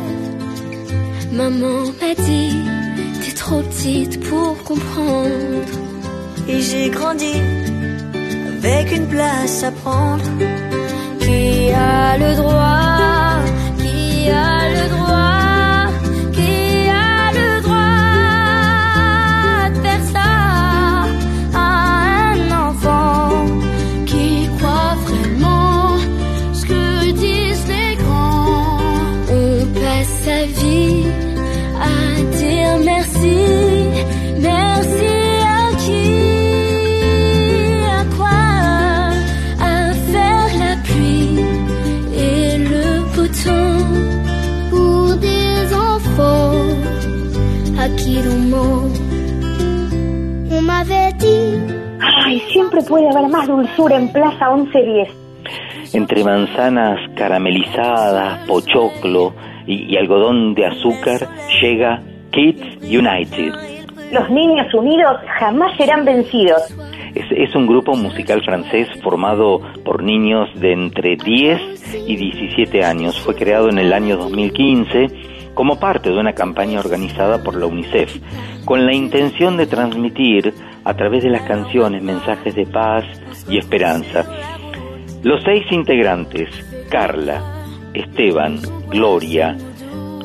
[1.32, 2.56] Maman m'a dit,
[3.22, 5.72] t'es trop petite pour comprendre.
[6.48, 7.34] Et j'ai grandi
[8.62, 10.22] avec une place à prendre.
[11.18, 13.40] Qui a le droit
[13.78, 15.31] Qui a le droit
[52.24, 55.08] Ay, siempre puede haber más dulzura en Plaza 1110.
[55.94, 59.34] Entre manzanas caramelizadas, pochoclo
[59.66, 61.28] y, algodón de azúcar,
[61.60, 63.54] llega Kids United.
[64.12, 66.62] Los niños unidos jamás serán vencidos.
[67.14, 73.18] Es, es un grupo musical francés formado por niños de entre 10 y 17 años.
[73.20, 78.16] Fue creado en el año 2015 como parte de una campaña organizada por la UNICEF,
[78.64, 80.54] con la intención de transmitir
[80.84, 83.04] a través de las canciones mensajes de paz
[83.48, 84.24] y esperanza.
[85.22, 86.48] Los seis integrantes,
[86.90, 87.40] Carla,
[87.94, 88.58] Esteban,
[88.88, 89.56] Gloria,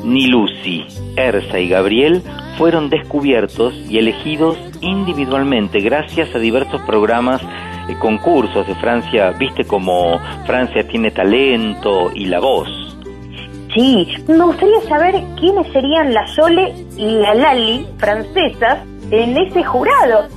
[0.08, 0.86] Nilusi,
[1.18, 2.24] Ersa y Gabriel,
[2.58, 10.18] fueron descubiertos y elegidos individualmente gracias a diversos programas, eh, concursos de Francia, viste como
[10.46, 12.70] Francia tiene talento y la voz.
[13.76, 18.80] Sí, me gustaría saber quiénes serían la Sole y la Lali francesas
[19.12, 20.30] en ese jurado.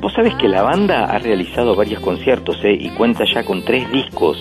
[0.00, 3.90] Vos sabés que la banda ha realizado varios conciertos eh, y cuenta ya con tres
[3.92, 4.38] discos.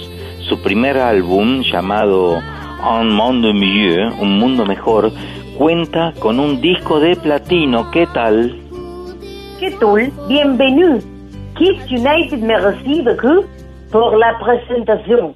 [0.48, 2.42] Su primer álbum, llamado
[2.84, 5.12] un Monde Mieux, Un Mundo Mejor,
[5.56, 7.92] cuenta con un disco de platino.
[7.92, 8.60] ¿Qué tal?
[9.60, 10.12] ¿Qué tal?
[10.28, 10.98] Bienvenido.
[11.56, 13.16] Kids United me recibe
[13.92, 15.36] por la presentación.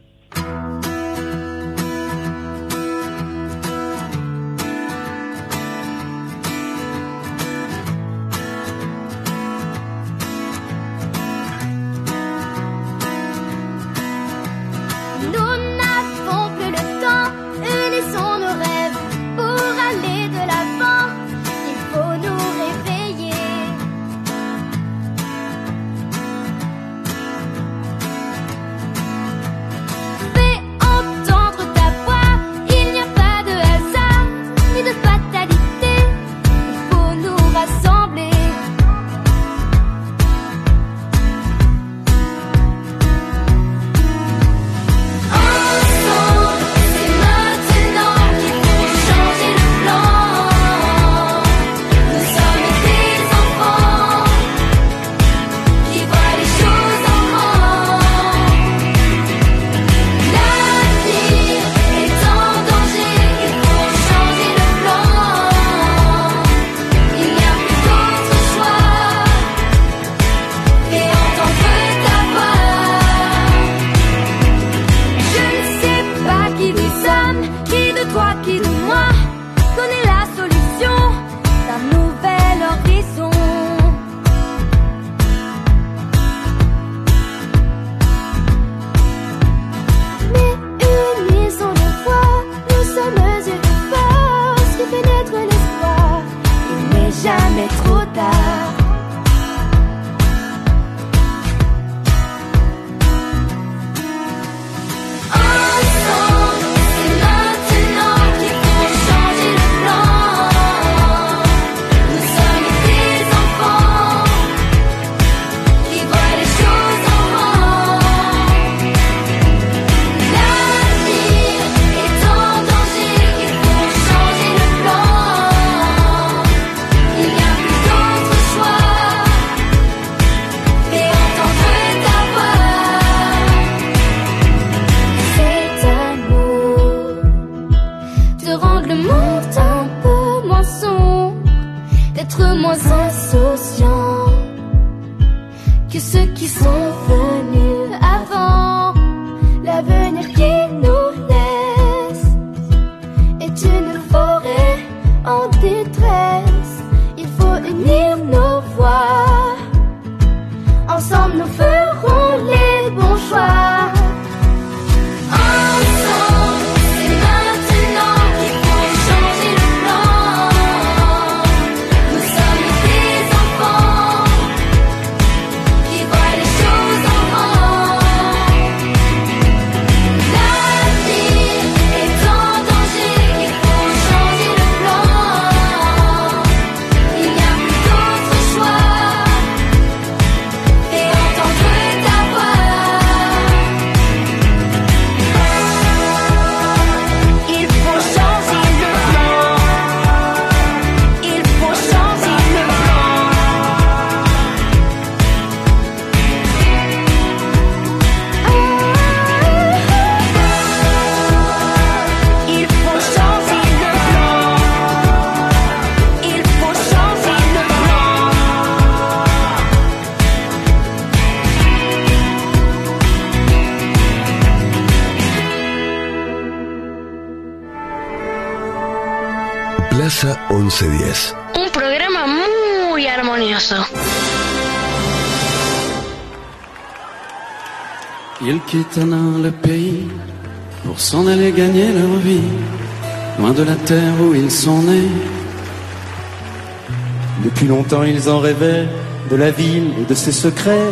[247.43, 248.87] Depuis longtemps, ils en rêvaient
[249.29, 250.91] de la ville et de ses secrets,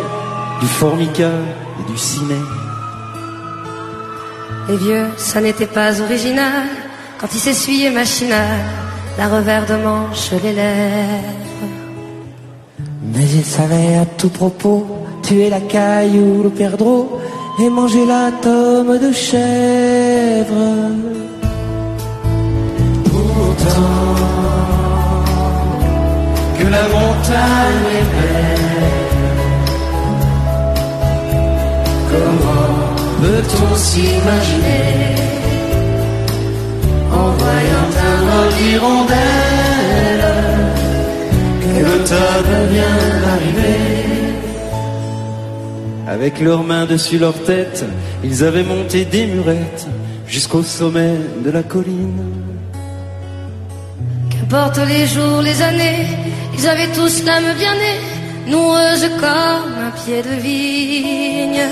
[0.60, 1.32] du formica
[1.80, 2.36] et du ciné.
[4.70, 6.68] Les vieux, ça n'était pas original
[7.20, 8.60] quand ils s'essuyaient machinal
[9.18, 11.70] la revers de manche les lèvres.
[13.12, 14.86] Mais ils savaient à tout propos
[15.24, 17.20] tuer la caille ou le perdreau
[17.60, 21.03] et manger l'atome de chèvre.
[32.12, 32.80] Comment
[33.22, 35.16] peut-on s'imaginer
[37.12, 40.26] en voyant un vol d'hirondelle
[41.62, 44.14] que l'automne vient d'arriver
[46.08, 47.86] avec leurs mains dessus leur tête,
[48.24, 49.88] ils avaient monté des murettes
[50.28, 52.22] jusqu'au sommet de la colline.
[54.30, 56.06] Qu'importent les jours, les années,
[56.56, 61.66] ils avaient tous l'âme bien née, noueuse comme un pied de vigne.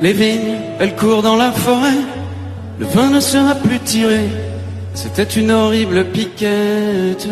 [0.00, 2.00] Les vignes, elles courent dans la forêt,
[2.78, 4.28] le vin ne sera plus tiré,
[4.94, 7.28] c'était une horrible piquette.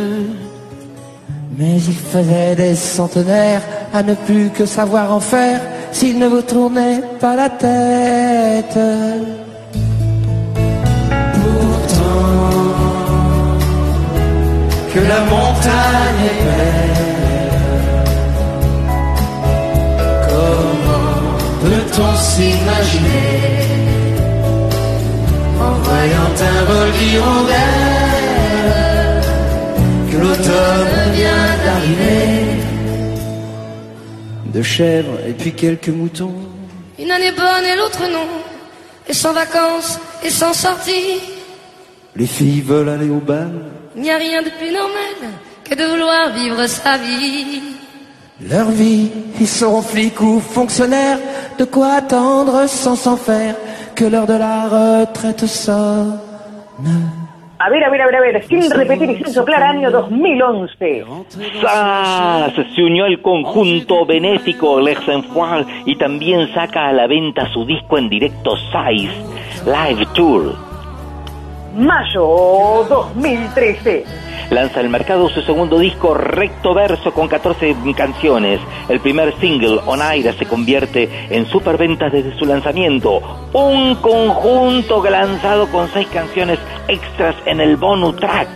[1.58, 3.62] Mais il faisait des centenaires
[3.92, 5.60] à ne plus que savoir en faire
[5.92, 8.78] s'il ne vous tournait pas la tête.
[14.94, 17.12] Que la montagne est belle.
[20.28, 21.18] Comment
[21.62, 23.34] peut-on s'imaginer
[25.58, 27.60] en voyant un vol d'hirondelle
[30.10, 32.28] que l'automne vient d'arriver?
[34.52, 36.34] De chèvres et puis quelques moutons.
[36.98, 38.28] Une année bonne et l'autre non,
[39.08, 41.20] et sans vacances et sans sortie.
[42.14, 43.52] Les filles veulent aller au bal.
[43.94, 45.32] Il n'y a rien de plus normal
[45.64, 47.62] que de vouloir vivre sa vie.
[48.40, 51.18] Leur vie, ils seront flics ou fonctionnaires,
[51.58, 53.54] de quoi attendre sans s'en faire
[53.94, 56.18] que l'heure de la retraite sonne.
[57.64, 61.04] A ver, a ver, a ver, a ver, sin repetir y sin soplar, año 2011.
[61.60, 62.52] ¡Sas!
[62.74, 67.98] Se unió al conjunto benéfico Les Enfants y también saca a la venta su disco
[67.98, 69.14] en directo Size
[69.64, 70.71] Live Tour.
[71.74, 74.04] Mayo 2013.
[74.50, 78.60] Lanza al mercado su segundo disco Recto Verso con 14 canciones.
[78.88, 83.20] El primer single, Onaira, se convierte en superventas desde su lanzamiento.
[83.54, 86.58] Un conjunto lanzado con seis canciones
[86.88, 88.48] extras en el bonus track.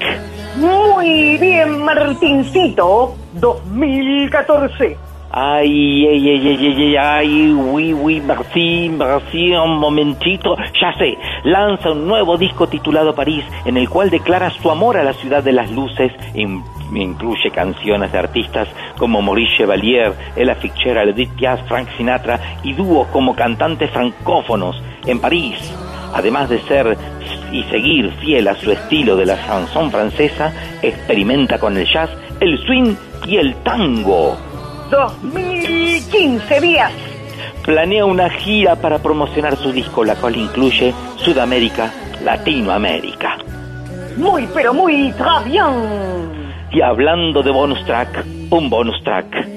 [0.57, 3.15] Muy bien, Martincito.
[3.35, 5.06] 2014.
[5.39, 11.91] Ay, ay, ay, ay, ay, ay, oui, oui, merci, merci, un momentito, ya sé, lanza
[11.91, 15.53] un nuevo disco titulado París, en el cual declara su amor a la ciudad de
[15.53, 16.65] las luces, in-
[16.95, 23.07] incluye canciones de artistas como Maurice Chevalier, Ella Fitzgerald, Edith Piaf, Frank Sinatra y dúos
[23.09, 25.57] como cantantes francófonos en París.
[26.15, 26.97] Además de ser
[27.53, 30.51] y seguir fiel a su estilo de la chanson francesa,
[30.81, 32.09] experimenta con el jazz,
[32.41, 32.95] el swing
[33.27, 34.39] y el tango.
[34.91, 36.93] 2015 días.
[37.65, 41.93] planea una gira para promocionar su disco, la cual incluye Sudamérica,
[42.25, 43.39] Latinoamérica.
[44.17, 45.13] Muy, pero muy
[45.45, 46.47] bien.
[46.73, 49.49] Y hablando de bonus track, un bonus track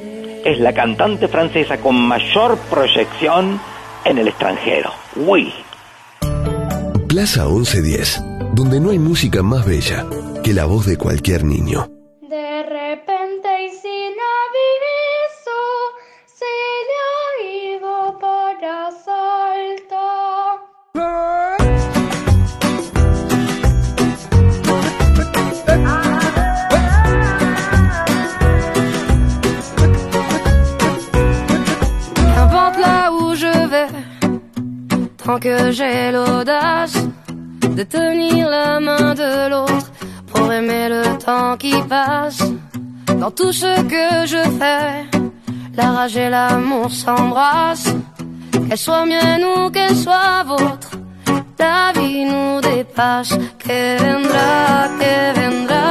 [0.44, 3.60] es la cantante francesa con mayor proyección
[4.06, 4.92] en el extranjero.
[5.16, 5.54] Oui.
[7.08, 8.24] Plaza 1110,
[8.54, 10.06] donde no hay música más bella
[10.44, 11.99] que la voz de cualquier niño.
[35.30, 36.98] Tant que j'ai l'audace
[37.78, 39.88] de tenir la main de l'autre
[40.30, 42.42] pour aimer le temps qui passe.
[43.22, 44.92] Dans tout ce que je fais,
[45.78, 47.96] la rage et l'amour s'embrassent.
[48.68, 50.92] Qu'elle soit mienne ou qu'elle soit vôtre,
[51.60, 53.36] la vie nous dépasse.
[53.66, 55.90] Que vendrá, que vendrá.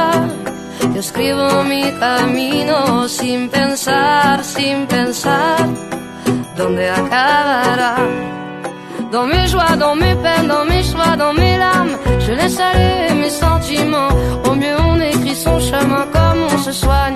[0.93, 5.59] Yo escribo mi camino sin pensar, sin pensar
[6.57, 8.38] dónde acabará?
[9.11, 13.13] Dans mes joies, dans mes peines, dans mes choix, dans mes larmes, je laisse aller
[13.15, 14.09] mes sentiments.
[14.45, 17.15] Au mieux on écrit son chemin comme on se soigne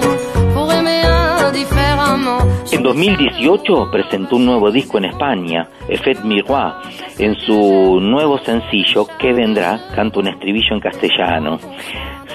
[0.53, 1.01] pour aimer
[1.47, 2.39] indifféremment.
[2.75, 6.81] En 2018 presentó un nuevo disco en España, Effet Miroir.
[7.19, 9.79] En su nuevo sencillo, ¿Qué vendrá?
[9.95, 11.59] canta un estribillo en castellano.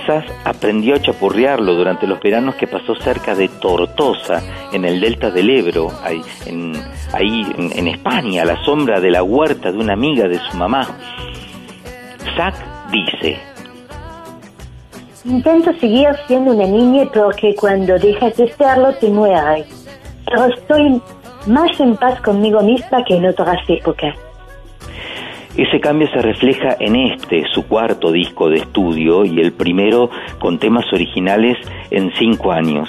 [0.07, 4.43] Sass aprendió a chapurrearlo durante los veranos que pasó cerca de Tortosa,
[4.73, 9.79] en el delta del Ebro, ahí, en España, a la sombra de la huerta de
[9.79, 10.87] una amiga de su mamá.
[12.37, 12.55] Zack
[12.91, 13.39] dice,
[15.25, 19.67] Intento seguir siendo una niña porque cuando dejas de serlo te mueres.
[20.25, 21.03] Pero estoy
[21.47, 24.15] más en paz conmigo misma que en otras épocas.
[25.59, 30.09] Ese cambio se refleja en este, su cuarto disco de estudio y el primero
[30.39, 31.57] con temas originales
[31.91, 32.89] en cinco años.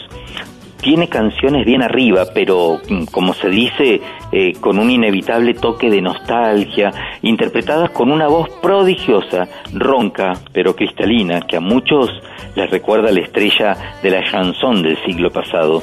[0.82, 4.00] tiene canciones bien arriba, pero mm, como se dice,
[4.32, 6.92] eh, con un inevitable toque de nostalgia,
[7.24, 12.10] interpretadas con una voz prodigiosa, ronca, pero cristalina, que a muchos
[12.56, 15.82] les recuerda la estrella de la chanson del siglo pasado.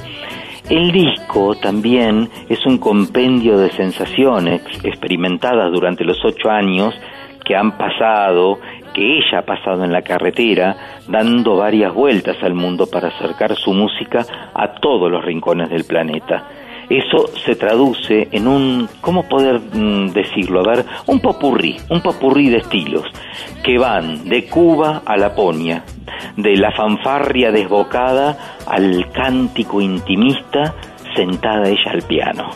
[0.68, 6.93] El disco también es un compendio de sensaciones experimentadas durante los ocho años
[7.44, 8.59] que han pasado,
[8.93, 13.72] que ella ha pasado en la carretera, dando varias vueltas al mundo para acercar su
[13.72, 16.48] música a todos los rincones del planeta.
[16.88, 20.60] Eso se traduce en un, ¿cómo poder mm, decirlo?
[20.60, 23.04] A ver, un popurrí, un popurrí de estilos,
[23.64, 25.84] que van de Cuba a Laponia,
[26.36, 30.74] de la fanfarria desbocada al cántico intimista,
[31.16, 32.50] sentada ella al piano.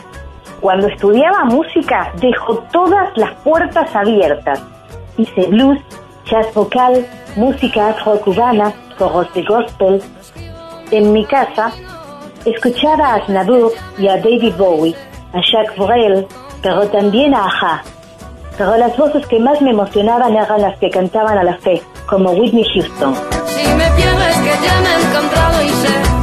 [0.61, 4.63] Cuando estudiaba música dejó todas las puertas abiertas.
[5.17, 5.79] Hice blues,
[6.27, 7.05] jazz vocal,
[7.35, 10.03] música afrocubana, coros de gospel.
[10.91, 11.73] En mi casa
[12.45, 14.95] escuchaba a Aznavour y a David Bowie,
[15.33, 16.27] a Jacques Brel,
[16.63, 17.83] pero también a Aja.
[18.57, 22.31] Pero las voces que más me emocionaban eran las que cantaban a la fe, como
[22.33, 23.15] Whitney Houston.
[23.47, 26.20] Si me que ya me he encontrado y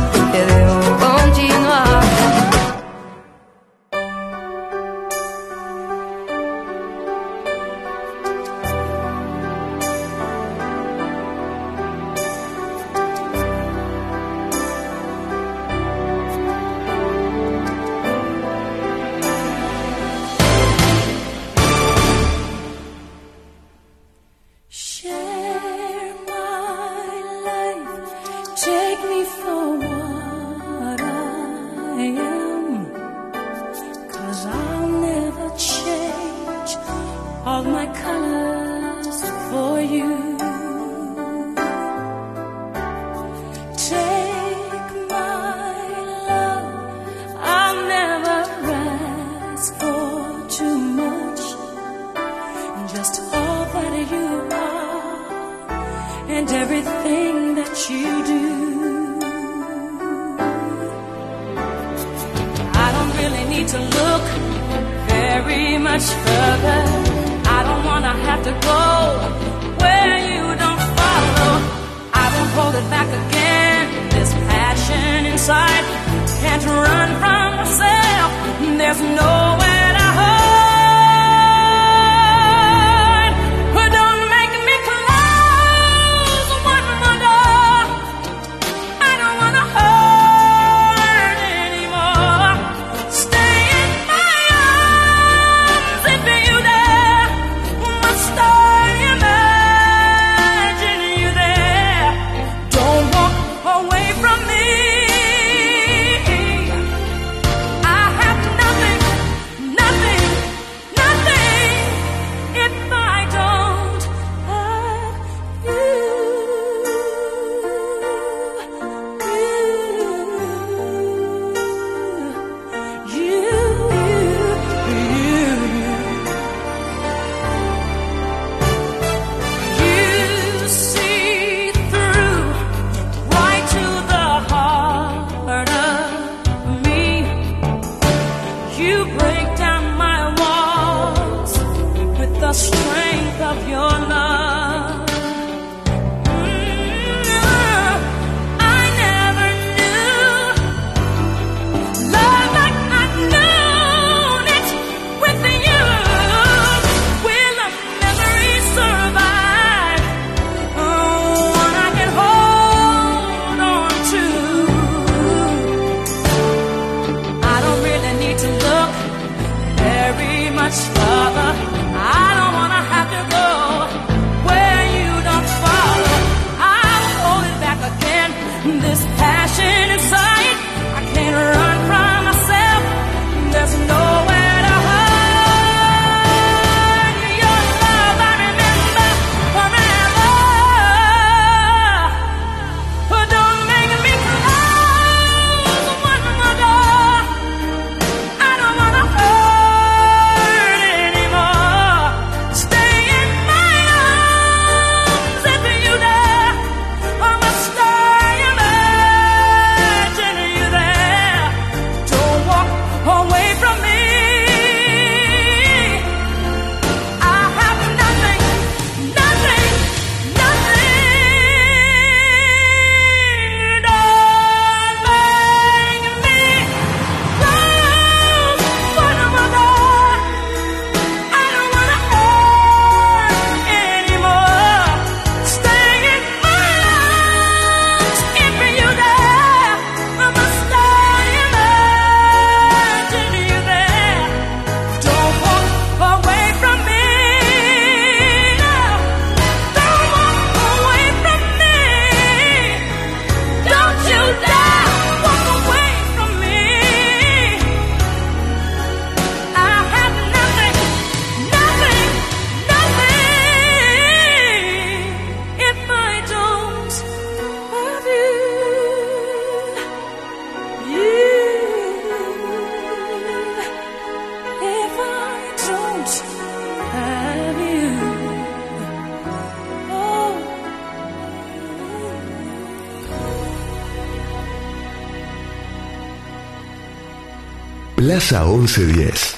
[288.27, 289.37] Plaza 1110.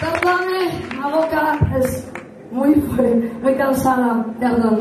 [0.00, 0.62] Perdone,
[0.98, 2.04] la boca es
[2.52, 4.78] muy, fuerte, muy cansada, perdón.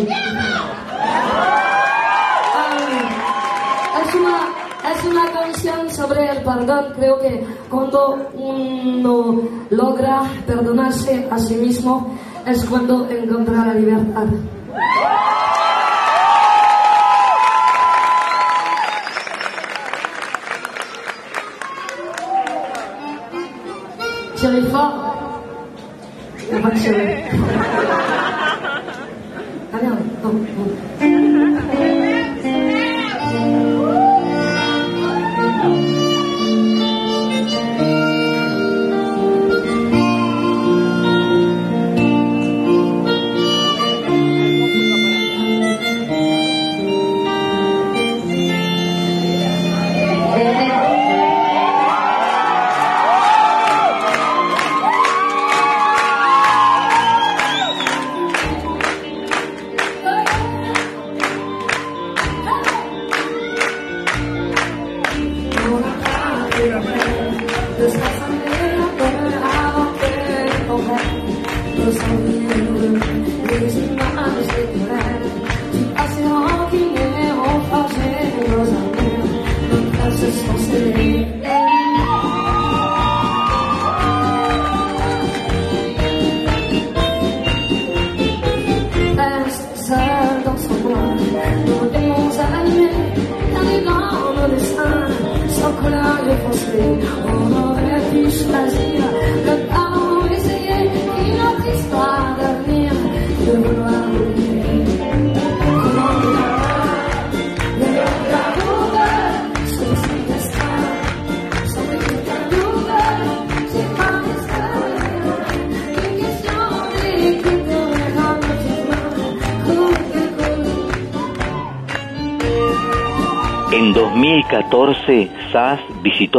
[0.92, 1.20] Ah,
[4.02, 4.38] es, una,
[4.94, 6.94] es una canción sobre el perdón.
[6.96, 14.28] Creo que cuando uno logra perdonarse a sí mismo es cuando encuentra la libertad.
[30.64, 30.93] Thank you.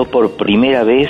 [0.04, 1.08] Por primera vez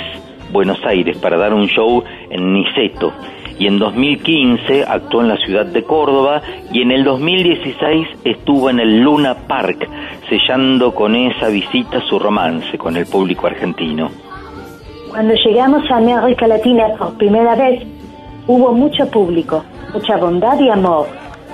[0.51, 3.13] Buenos Aires para dar un show en Niceto.
[3.57, 6.41] Y en 2015 actuó en la ciudad de Córdoba
[6.71, 9.87] y en el 2016 estuvo en el Luna Park,
[10.29, 14.09] sellando con esa visita su romance con el público argentino.
[15.09, 17.83] Cuando llegamos a América Latina por primera vez,
[18.47, 19.63] hubo mucho público,
[19.93, 21.07] mucha bondad y amor.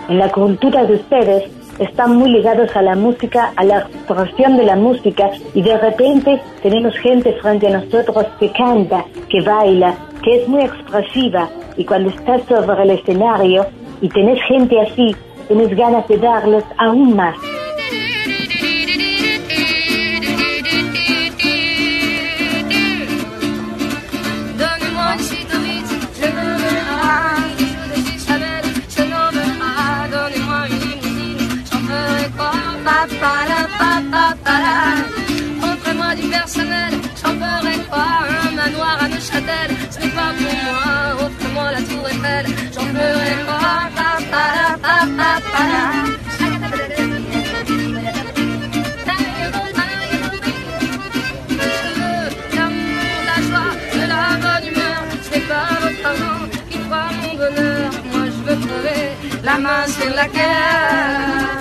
[0.10, 1.51] En la cultura de ustedes
[1.82, 6.40] están muy ligados a la música, a la expresión de la música y de repente
[6.62, 12.10] tenemos gente frente a nosotros que canta, que baila, que es muy expresiva y cuando
[12.10, 13.66] estás sobre el escenario
[14.02, 15.16] y tenés gente así,
[15.48, 17.36] tenés ganas de darles aún más.
[39.46, 44.78] la tête, ce pas pour moi, offre-moi la tour Eiffel, j'en ferai pas, pa, pa,
[44.82, 45.64] pa, pa, pa,
[58.12, 59.02] Moi je veux trouver
[59.44, 61.61] la main sur laquelle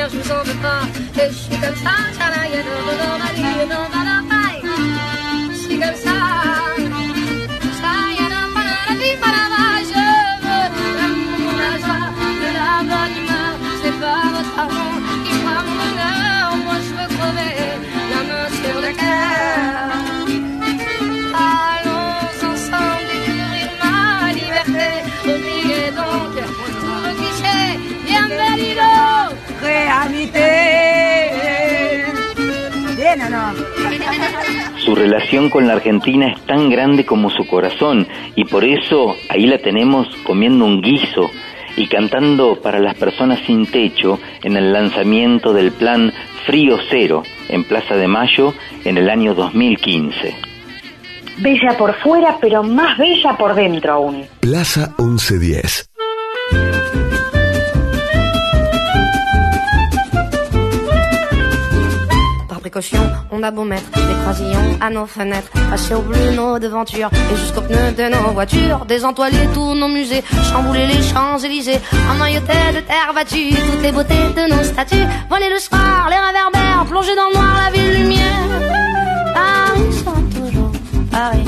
[0.00, 0.86] wiesz, mi sobie pa
[1.22, 4.62] Jeśli tam stać, ale jedno do domu, jedno na napaj
[5.50, 6.59] Jeśli tam stać
[35.00, 38.06] relación con la Argentina es tan grande como su corazón
[38.36, 41.30] y por eso ahí la tenemos comiendo un guiso
[41.76, 46.12] y cantando para las personas sin techo en el lanzamiento del plan
[46.44, 48.52] Frío Cero en Plaza de Mayo
[48.84, 50.34] en el año 2015.
[51.38, 54.26] Bella por fuera, pero más bella por dentro aún.
[54.40, 55.89] Plaza 1110.
[62.70, 63.02] Par précaution,
[63.32, 67.36] on a beau mettre des croisillons à nos fenêtres, passer au bleu nos devantures et
[67.36, 70.22] jusqu'aux pneus de nos voitures, désentoiler tous nos musées,
[70.52, 71.80] chambouler les Champs-Élysées,
[72.12, 76.86] emmailloter de terre battue toutes les beautés de nos statues, voler le soir, les réverbères,
[76.88, 78.48] plonger dans le noir la ville lumière.
[79.34, 80.72] Paris sera toujours
[81.10, 81.44] Paris,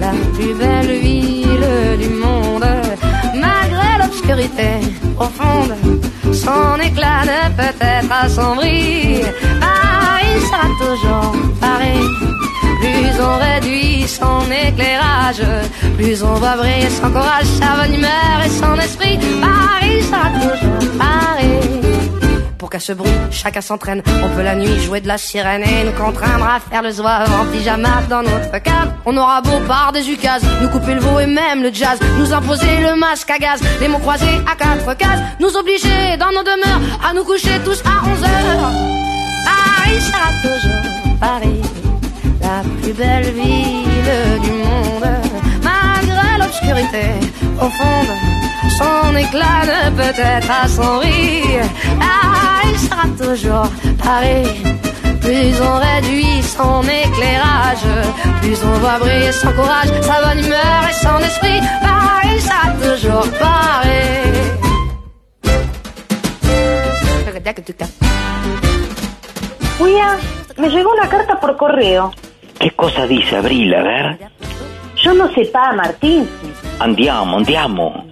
[0.00, 2.64] la plus belle ville du monde,
[3.34, 5.74] malgré l'obscurité profonde.
[6.32, 9.20] Son éclat ne peut être assombri.
[9.60, 12.06] Paris sera toujours Paris.
[12.80, 15.42] Plus on réduit son éclairage,
[15.98, 19.18] plus on va briller son courage, sa bonne humeur et son esprit.
[19.42, 21.99] Paris sera toujours Paris.
[22.60, 24.02] Pour qu'à ce bruit, chacun s'entraîne.
[24.22, 27.32] On peut la nuit jouer de la sirène et nous contraindre à faire le zouave
[27.32, 28.92] en pyjama dans notre cave.
[29.06, 32.30] On aura beau par des ukases, nous couper le veau et même le jazz, nous
[32.34, 36.42] imposer le masque à gaz, les mots croisés à quatre cases, nous obliger dans nos
[36.42, 38.72] demeures à nous coucher tous à 11 heures.
[39.46, 41.62] Paris sera toujours Paris,
[42.42, 45.08] la plus belle ville du monde,
[45.62, 47.06] malgré l'obscurité
[47.56, 48.39] profonde.
[48.80, 51.42] Son éclat ne peut être assombri.
[52.00, 53.68] Paris sera toujours
[54.02, 54.48] Paris.
[55.20, 57.86] Plus on réduit son éclairage,
[58.40, 61.60] plus on voit briller son courage, sa bonne humeur et son esprit.
[61.82, 64.00] Paris sera toujours Paris.
[69.78, 70.18] Julia,
[70.56, 72.12] me llegó una carta por correo.
[72.58, 73.74] ¿Qué cosa dice Abril?
[73.74, 74.30] A ver.
[74.96, 76.28] Yo no sé pa, Martín.
[76.78, 78.09] Andiamo, andiamo.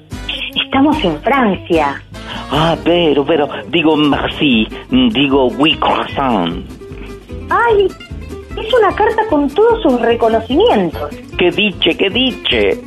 [0.69, 2.03] Estamos en Francia.
[2.51, 6.63] Ah, pero, pero, digo merci, digo oui croissant.
[7.49, 7.89] Ay,
[8.55, 11.09] es una carta con todos sus reconocimientos.
[11.39, 12.83] ¿Qué diche, qué diche?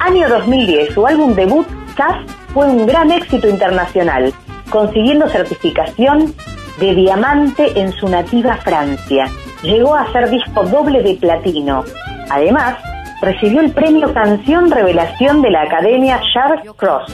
[0.00, 2.24] Año 2010, su álbum debut, SAS,
[2.54, 4.32] fue un gran éxito internacional,
[4.70, 6.34] consiguiendo certificación
[6.80, 9.26] de diamante en su nativa Francia.
[9.62, 11.84] Llegó a ser disco doble de platino.
[12.30, 12.78] Además,
[13.24, 17.12] recibió el premio Canción Revelación de la Academia Charles Cross.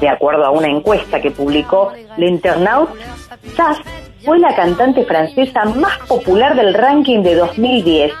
[0.00, 2.92] De acuerdo a una encuesta que publicó L'Internaute,
[3.56, 3.78] Sass
[4.24, 8.12] fue la cantante francesa más popular del ranking de 2010,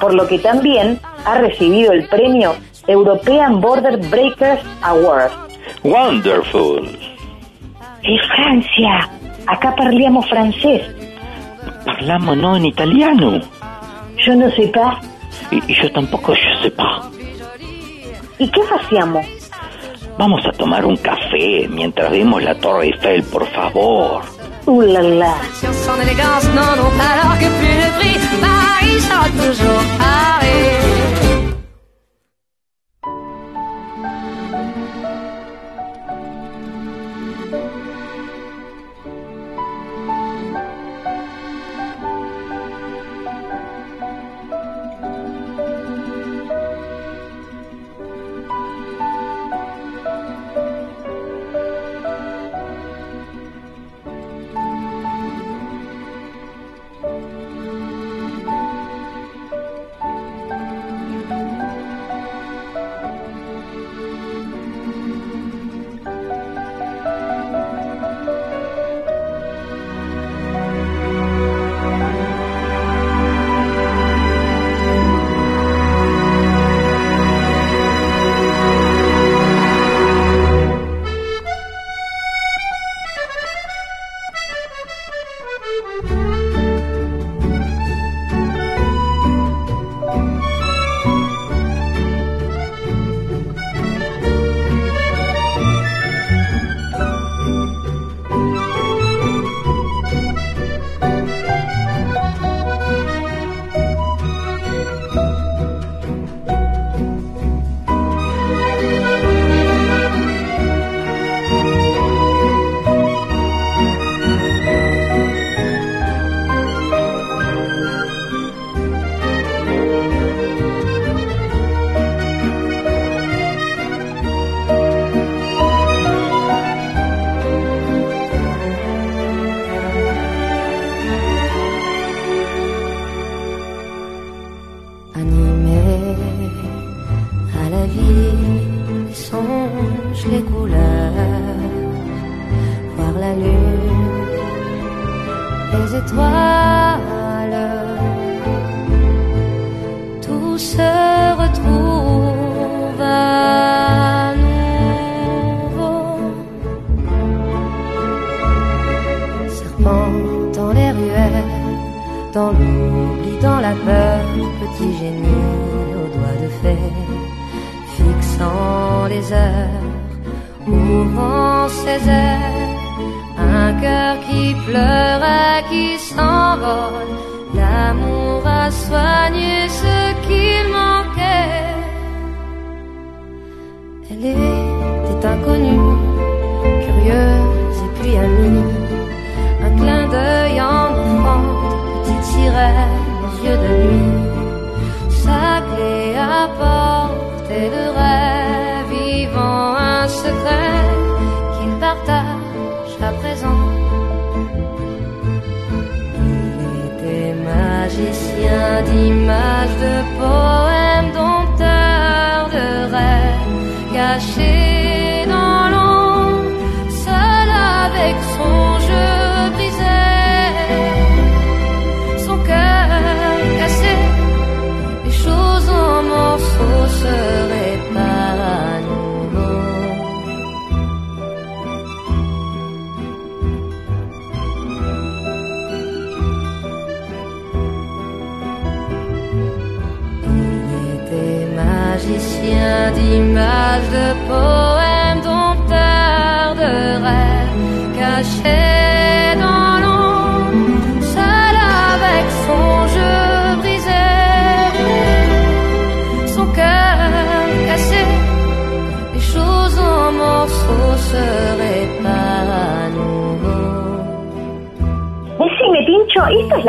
[0.00, 2.54] por lo que también ha recibido el premio
[2.86, 5.32] European Border Breakers Award.
[5.82, 6.88] Wonderful.
[8.02, 9.10] Es Francia.
[9.46, 10.82] Acá parliamo francés.
[11.84, 13.40] Parlamo no en italiano.
[14.24, 14.98] Yo no sé pas.
[15.50, 17.10] Y, y yo tampoco yo sepa.
[18.38, 19.26] ¿Y qué hacíamos?
[20.18, 24.22] Vamos a tomar un café mientras vemos la Torre Eiffel, por favor.
[24.66, 25.34] Uh la la.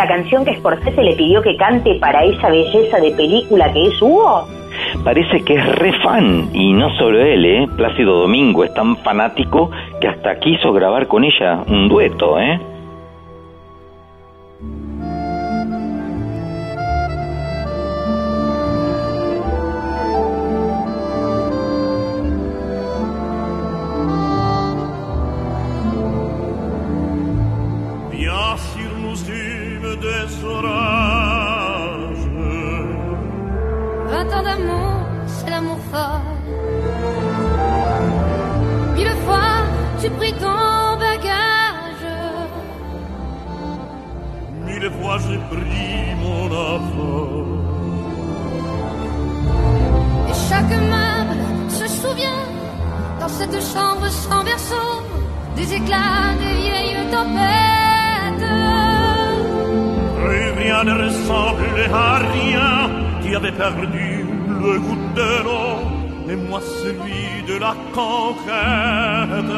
[0.10, 4.46] Canción que Scorsese le pidió que cante para esa belleza de película que es Hugo?
[5.04, 7.68] Parece que es re fan, y no solo él, ¿eh?
[7.78, 9.70] Plácido Domingo es tan fanático
[10.02, 12.60] que hasta quiso grabar con ella un dueto, ¿eh?
[38.96, 39.56] Mille fois,
[40.02, 42.08] tu pris ton bagage.
[44.66, 46.46] Mille fois j'ai pris mon
[46.76, 47.50] affaire.
[50.30, 52.46] Et chaque meuble se souvient,
[53.20, 54.90] dans cette chambre sans berceau,
[55.56, 58.50] des éclats des vieilles tempêtes.
[60.24, 62.72] Plus rien ne ressemblait à rien.
[63.22, 65.89] Tu avais perdu le goût de l'eau
[66.30, 69.50] et moi celui de la conquête.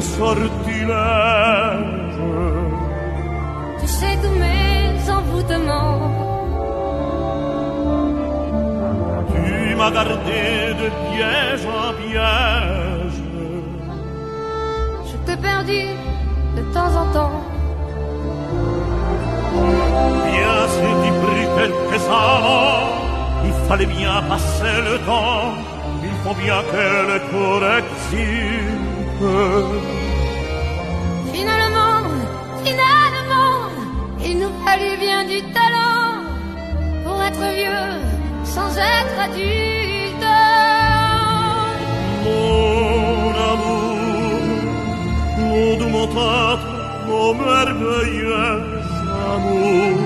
[0.00, 0.94] Sortilèges.
[3.80, 6.00] Tu sais tous mes envoûtements.
[9.32, 10.42] Tu m'as gardé
[10.80, 13.20] de piège en piège.
[15.08, 15.82] Je t'ai perdu
[16.56, 17.36] de temps en temps.
[20.30, 25.42] Bien c'est y pris quelques années, il fallait bien passer le temps,
[26.02, 27.18] il faut bien que le
[31.32, 32.02] Finalement,
[32.64, 33.52] finalement,
[34.24, 36.22] il nous fallut bien du talent
[37.04, 37.98] pour être vieux
[38.44, 40.24] sans être adulte.
[42.26, 44.38] Mon amour,
[45.38, 46.68] mon doux, mon tendre,
[47.08, 48.62] mon merveilleux
[49.34, 49.98] amour,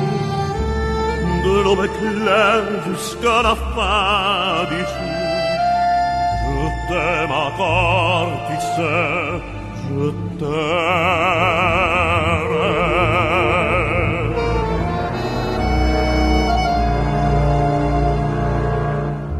[1.45, 5.12] de l'aube claire jusqu'à la fin du jour.
[6.93, 9.41] T'aime encore, tu sais,
[9.89, 10.07] je
[10.39, 10.53] t'aime.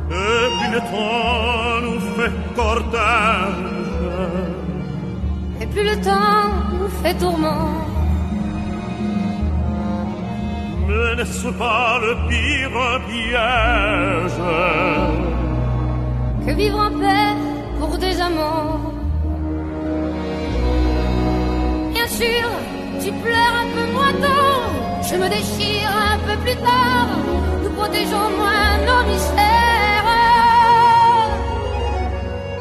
[0.09, 3.73] Et puis le temps nous fait cortège.
[5.61, 6.49] Et plus le temps
[6.79, 7.73] nous fait tourment.
[10.89, 14.41] Mais n'est-ce pas le pire piège?
[16.45, 17.32] Que vivre en paix
[21.95, 22.49] Bien sûr,
[23.03, 24.59] tu pleures un peu moins tôt.
[25.09, 27.09] Je me déchire un peu plus tard.
[27.63, 29.63] Nous protégeons moins nos mystères.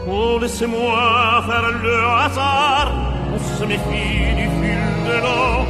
[0.07, 2.91] Oh, laissez-moi faire le hasard.
[3.33, 5.65] On se méfie du fil de l'eau,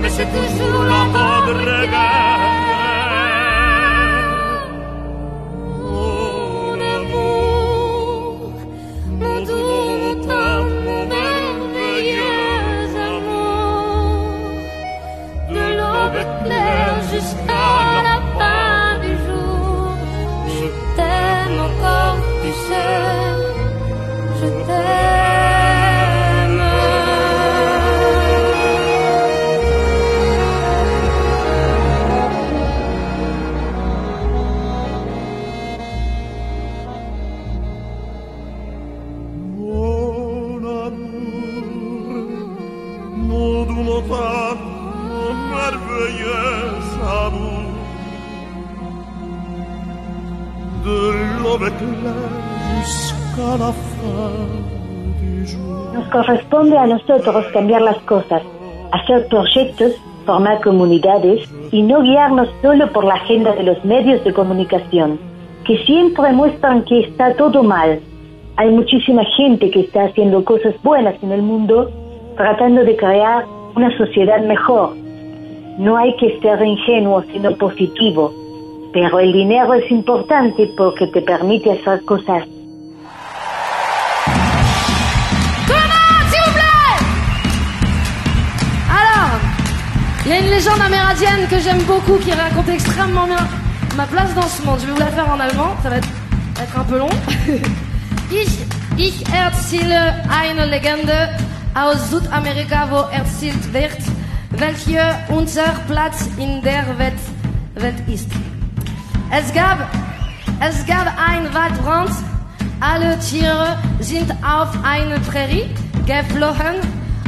[0.00, 2.53] mais c'est toujours la tendre guerre.
[22.54, 22.93] say
[56.14, 58.40] corresponde a nosotros cambiar las cosas,
[58.92, 64.32] hacer proyectos, formar comunidades y no guiarnos solo por la agenda de los medios de
[64.32, 65.18] comunicación,
[65.64, 67.98] que siempre muestran que está todo mal.
[68.54, 71.90] Hay muchísima gente que está haciendo cosas buenas en el mundo,
[72.36, 74.94] tratando de crear una sociedad mejor.
[75.78, 78.32] No hay que ser ingenuo, sino positivo.
[78.92, 82.46] Pero el dinero es importante porque te permite hacer cosas
[90.24, 93.46] il y a une légende amérindienne que j'aime beaucoup qui raconte extrêmement bien
[93.96, 94.78] ma place dans ce monde.
[94.80, 96.08] Je vais vous la faire en allemand, ça va être,
[96.76, 97.08] un peu long.
[98.30, 98.58] ich,
[98.96, 101.28] ich erzähle eine Legende
[101.74, 103.98] aus Südamerika, wo erzählt wird,
[104.50, 107.20] welche unser Platz in der Welt,
[107.74, 108.30] Welt ist.
[109.30, 109.90] Es gab,
[110.60, 112.10] es gab ein Waldbrand.
[112.80, 115.68] Alle Tiere sind auf eine Prärie
[116.06, 116.80] geflohen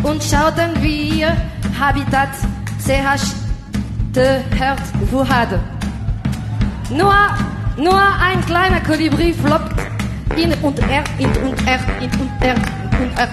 [0.02, 1.36] und schauten, wie ihr
[1.81, 2.31] Habitat
[2.86, 4.80] zerstört
[5.10, 5.60] wurde.
[6.90, 7.14] Nur,
[7.76, 9.74] nur ein kleiner Kolibri floppt
[10.36, 13.26] in und er, in und er, in und er, in und er.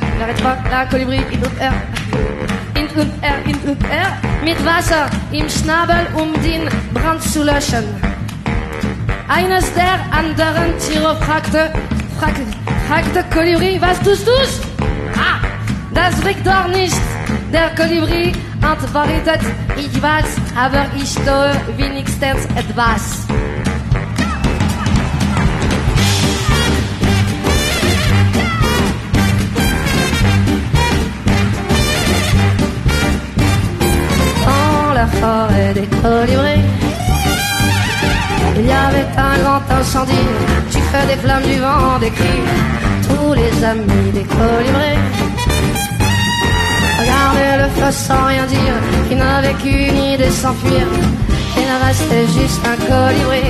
[0.71, 1.73] La Kolibri, in und er.
[2.75, 4.17] In und er, in und er.
[4.43, 7.85] Mit Wasser im Schnabel, um den Brand zu löschen.
[9.27, 11.71] Eines der anderen Tiere fragte,
[12.19, 12.41] fragte,
[12.88, 14.61] fragte Kolibri, was tust du's?
[15.15, 15.39] Ah,
[15.93, 17.22] das riecht doch nicht.
[17.51, 18.31] Der Kolibri
[18.61, 19.41] antwortet,
[19.77, 23.27] ich weiß, aber ich tue wenigstens etwas.
[34.45, 36.64] Dans la forêt des colibris,
[38.55, 40.14] il y avait un grand incendie,
[40.72, 42.43] du feu, des flammes, du vent, des cris,
[43.07, 45.22] tous les amis des colibris.
[47.23, 48.75] Regardaient le feu sans rien dire,
[49.07, 50.87] qui n'avait qu'une idée s'enfuir,
[51.57, 53.47] il ne restait juste un colibri.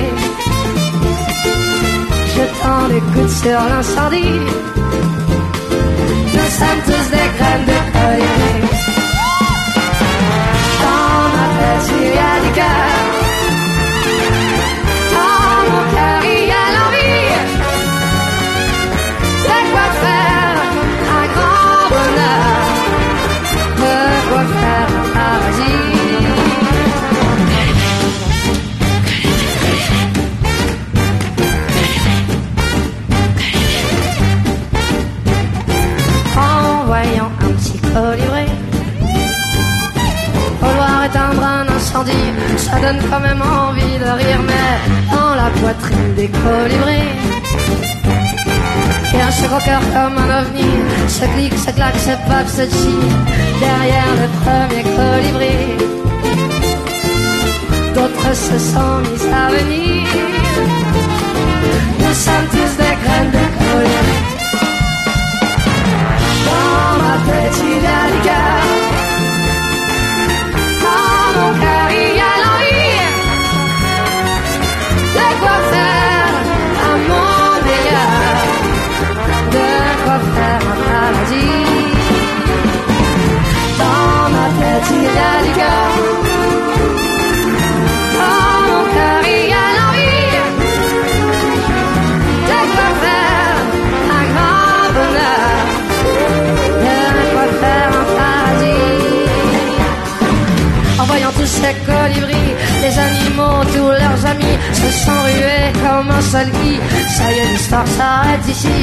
[2.34, 4.40] Jetant des coups sur l'incendie,
[6.34, 8.54] nous sommes tous des graines de colibri.
[10.82, 12.93] Dans ma tête, il y a du cœur.
[42.56, 47.14] Ça donne quand même envie de rire, mais dans la poitrine des colibris,
[49.14, 50.70] a un cœur comme un ovni,
[51.08, 53.08] se clique, se claque, se pape, se chie,
[53.60, 55.56] derrière le premier colibri.
[57.94, 60.08] D'autres se sont mis à venir.
[62.00, 64.18] Nous sommes tous des graines de colibri.
[66.46, 68.43] Dans ma tête, il
[102.04, 102.52] colibris.
[102.82, 106.80] Les animaux, tous leurs amis, se sont rués comme un seul nid.
[107.16, 108.76] Ça y est, l'histoire s'arrête ici.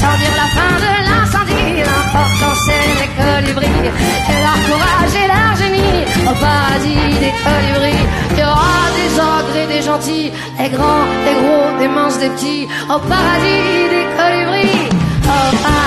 [0.00, 3.88] Sans dire la fin de l'incendie, l'important c'est les colibris.
[4.32, 6.02] Et leur courage et leur génie.
[6.30, 11.36] Au paradis des colibris, il y aura des ogres et des gentils, des grands, des
[11.40, 12.68] gros, des minces, des petits.
[12.94, 14.88] Au paradis des colibris.
[15.24, 15.85] Au paradis.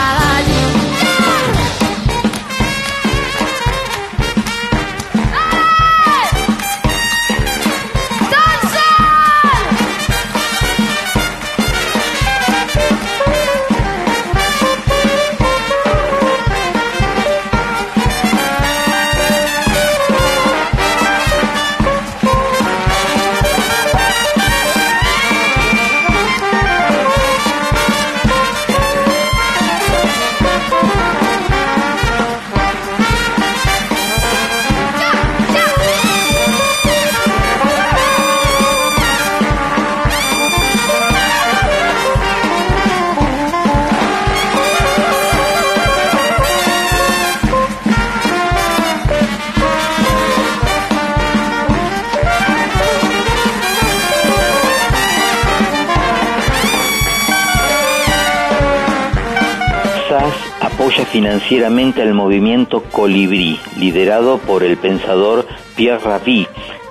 [61.49, 66.45] Financieramente al movimiento Colibrí, liderado por el pensador Pierre Rabhi,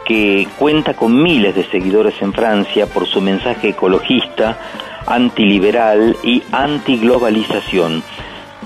[0.05, 4.59] que cuenta con miles de seguidores en Francia por su mensaje ecologista,
[5.06, 8.02] antiliberal y antiglobalización.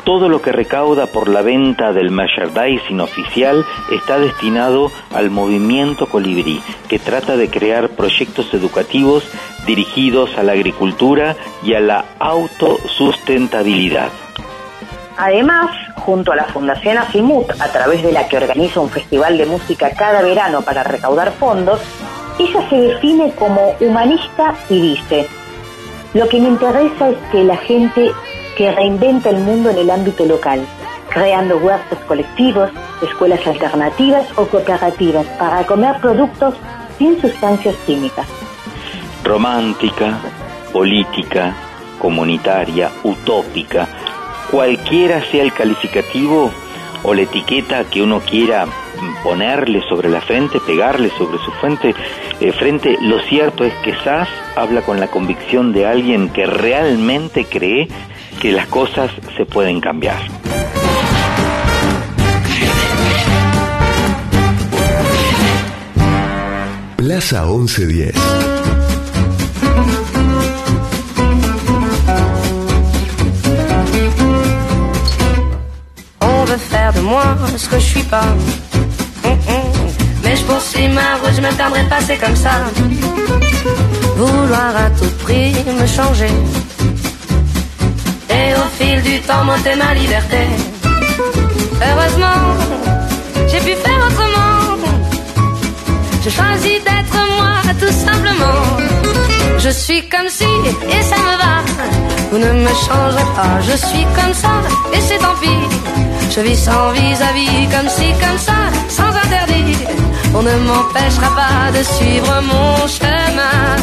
[0.03, 3.63] Todo lo que recauda por la venta del merchandising oficial
[3.93, 9.25] está destinado al movimiento Colibrí, que trata de crear proyectos educativos
[9.67, 14.22] dirigidos a la agricultura y a la autosustentabilidad.
[15.23, 19.47] Además, junto a la Fundación Asimut, a través de la que organiza un festival de
[19.47, 21.79] música cada verano para recaudar fondos,
[22.41, 25.29] ella se define como humanista y dice,
[26.13, 28.11] lo que me interesa es que la gente
[28.57, 30.67] que reinventa el mundo en el ámbito local,
[31.09, 32.71] creando huertos colectivos,
[33.01, 36.55] escuelas alternativas o cooperativas para comer productos
[36.99, 38.27] sin sustancias químicas.
[39.23, 40.19] romántica,
[40.73, 41.55] política,
[42.01, 43.87] comunitaria, utópica,
[44.51, 46.53] cualquiera sea el calificativo
[47.03, 48.67] o la etiqueta que uno quiera
[49.23, 51.95] ponerle sobre la frente, pegarle sobre su frente,
[52.41, 57.45] eh, frente, lo cierto es que SAS habla con la convicción de alguien que realmente
[57.45, 57.89] cree
[58.41, 60.21] que las cosas se pueden cambiar.
[66.97, 68.52] Plaza 1110.
[76.91, 77.23] De moi
[77.57, 78.31] ce que je suis pas.
[79.25, 79.73] Hum, hum.
[80.25, 82.55] Mais je poursuis ma route, je me tiendrai pas, c'est comme ça.
[84.17, 86.35] Vouloir à tout prix me changer.
[88.31, 90.43] Et au fil du temps, monter ma liberté.
[91.89, 92.41] Heureusement,
[93.49, 94.43] j'ai pu faire autrement.
[96.25, 98.63] Je choisis d'être moi, tout simplement.
[99.59, 100.45] Je suis comme si,
[100.97, 101.55] et ça me va.
[102.31, 104.55] Vous ne me changerez pas, je suis comme ça,
[104.95, 106.12] et c'est tant pis.
[106.35, 108.55] Je vis sans vis-à-vis, comme si, comme ça,
[108.89, 109.77] sans interdit.
[110.35, 113.77] On ne m'empêchera pas de suivre mon chemin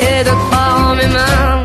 [0.00, 1.64] et de croire en mes mains.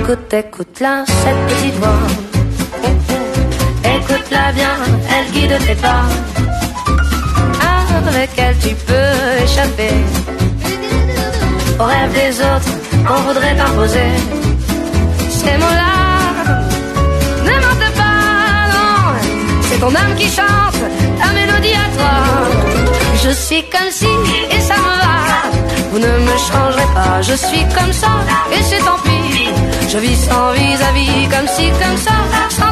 [0.00, 2.06] Écoute, écoute-la, cette petite voix.
[3.96, 4.76] Écoute-la bien,
[5.14, 6.04] elle guide tes pas.
[8.08, 9.92] Avec elle tu peux échapper
[11.82, 12.72] aux rêves des autres
[13.06, 14.10] qu'on voudrait t'imposer.
[15.40, 15.94] Ces mots-là
[17.48, 18.98] ne mentent pas, non.
[19.62, 20.80] C'est ton âme qui chante
[21.20, 22.14] ta mélodie à toi.
[23.24, 24.12] Je suis comme si,
[24.54, 25.16] et ça me va.
[25.90, 28.12] Vous ne me changerez pas, je suis comme ça,
[28.54, 29.48] et c'est tant pis.
[29.88, 32.16] Je vis sans vis-à-vis, comme si, comme ça,
[32.58, 32.71] sans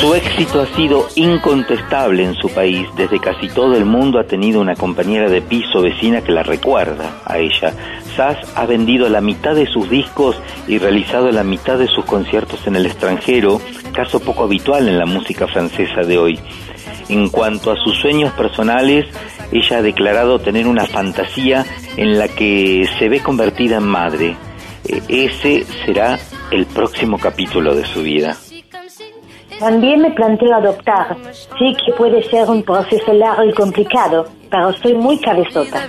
[0.00, 2.86] Su éxito ha sido incontestable en su país.
[2.96, 7.20] Desde casi todo el mundo ha tenido una compañera de piso vecina que la recuerda
[7.24, 7.72] a ella.
[8.16, 10.36] Sass ha vendido la mitad de sus discos
[10.68, 13.60] y realizado la mitad de sus conciertos en el extranjero,
[13.92, 16.38] caso poco habitual en la música francesa de hoy.
[17.08, 19.06] En cuanto a sus sueños personales,
[19.52, 21.64] ella ha declarado tener una fantasía
[21.96, 24.36] en la que se ve convertida en madre.
[24.86, 26.18] Eh, Ese será
[26.50, 28.36] el próximo capítulo de su vida.
[29.58, 31.16] También me planteo adoptar.
[31.32, 35.86] Sé que puede ser un proceso largo y complicado, pero soy muy cabezota.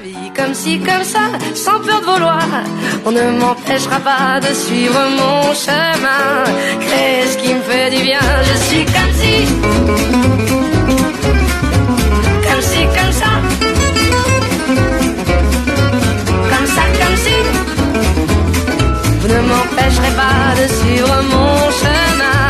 [19.26, 22.46] Vous ne m'empêcherez pas de suivre mon chemin.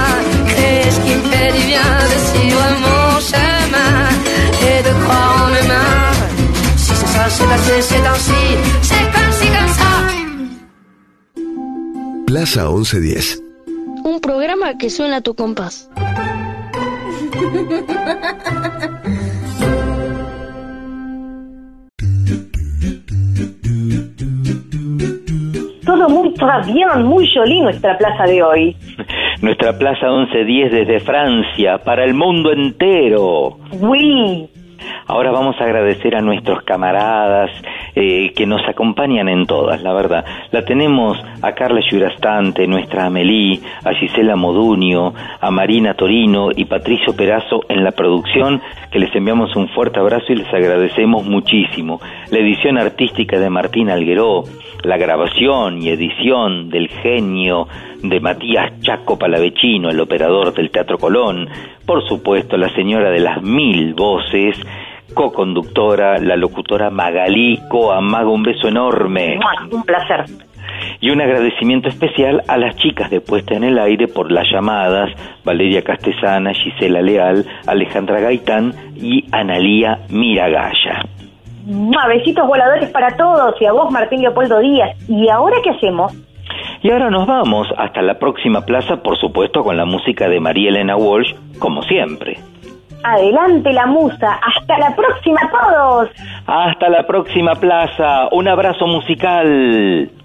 [0.45, 3.93] Créer ce qui me fait du bien, de suivre mon chemin.
[4.61, 6.11] Et de croire en humain.
[6.76, 8.43] Si c'est ça, c'est assez, c'est ainsi.
[8.81, 9.91] C'est comme si, comme ça.
[12.27, 13.39] Plaza 1110.
[14.03, 15.88] Un programa que suena a tu compás.
[25.95, 26.34] Todo muy
[26.73, 28.76] bien, muy jolí nuestra plaza de hoy.
[29.41, 33.57] Nuestra Plaza 1110 desde Francia, para el mundo entero.
[33.80, 34.49] Oui.
[35.07, 37.49] Ahora vamos a agradecer a nuestros camaradas
[37.95, 40.26] eh, que nos acompañan en todas, la verdad.
[40.51, 47.15] La tenemos a Carla Yurastante, nuestra Amelie, a Gisela Modunio, a Marina Torino y Patricio
[47.15, 48.61] Perazo en la producción,
[48.91, 52.01] que les enviamos un fuerte abrazo y les agradecemos muchísimo.
[52.31, 54.43] La edición artística de Martín Algueró,
[54.86, 57.68] la grabación y edición del genio
[58.02, 61.49] de Matías Chaco Palavecino, el operador del Teatro Colón,
[61.86, 64.57] por supuesto la señora de las mil voces,
[65.14, 69.40] co-conductora, la locutora Magalí Coamago, un beso enorme.
[69.72, 70.26] Un placer.
[70.99, 75.10] Y un agradecimiento especial a las chicas de Puesta en el Aire por las llamadas,
[75.44, 81.03] Valeria Castesana, Gisela Leal, Alejandra Gaitán y Analía Miragaya.
[81.66, 84.96] Besitos voladores para todos y a vos, Martín Leopoldo Díaz.
[85.08, 86.14] ¿Y ahora qué hacemos?
[86.82, 90.70] Y ahora nos vamos hasta la próxima plaza, por supuesto, con la música de María
[90.70, 92.38] Elena Walsh, como siempre.
[93.04, 94.40] Adelante la musa.
[94.42, 96.10] Hasta la próxima a todos.
[96.46, 98.30] Hasta la próxima plaza.
[98.32, 100.10] Un abrazo musical.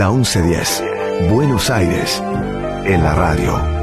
[0.00, 0.82] La 1110,
[1.28, 2.22] Buenos Aires,
[2.86, 3.79] en la radio.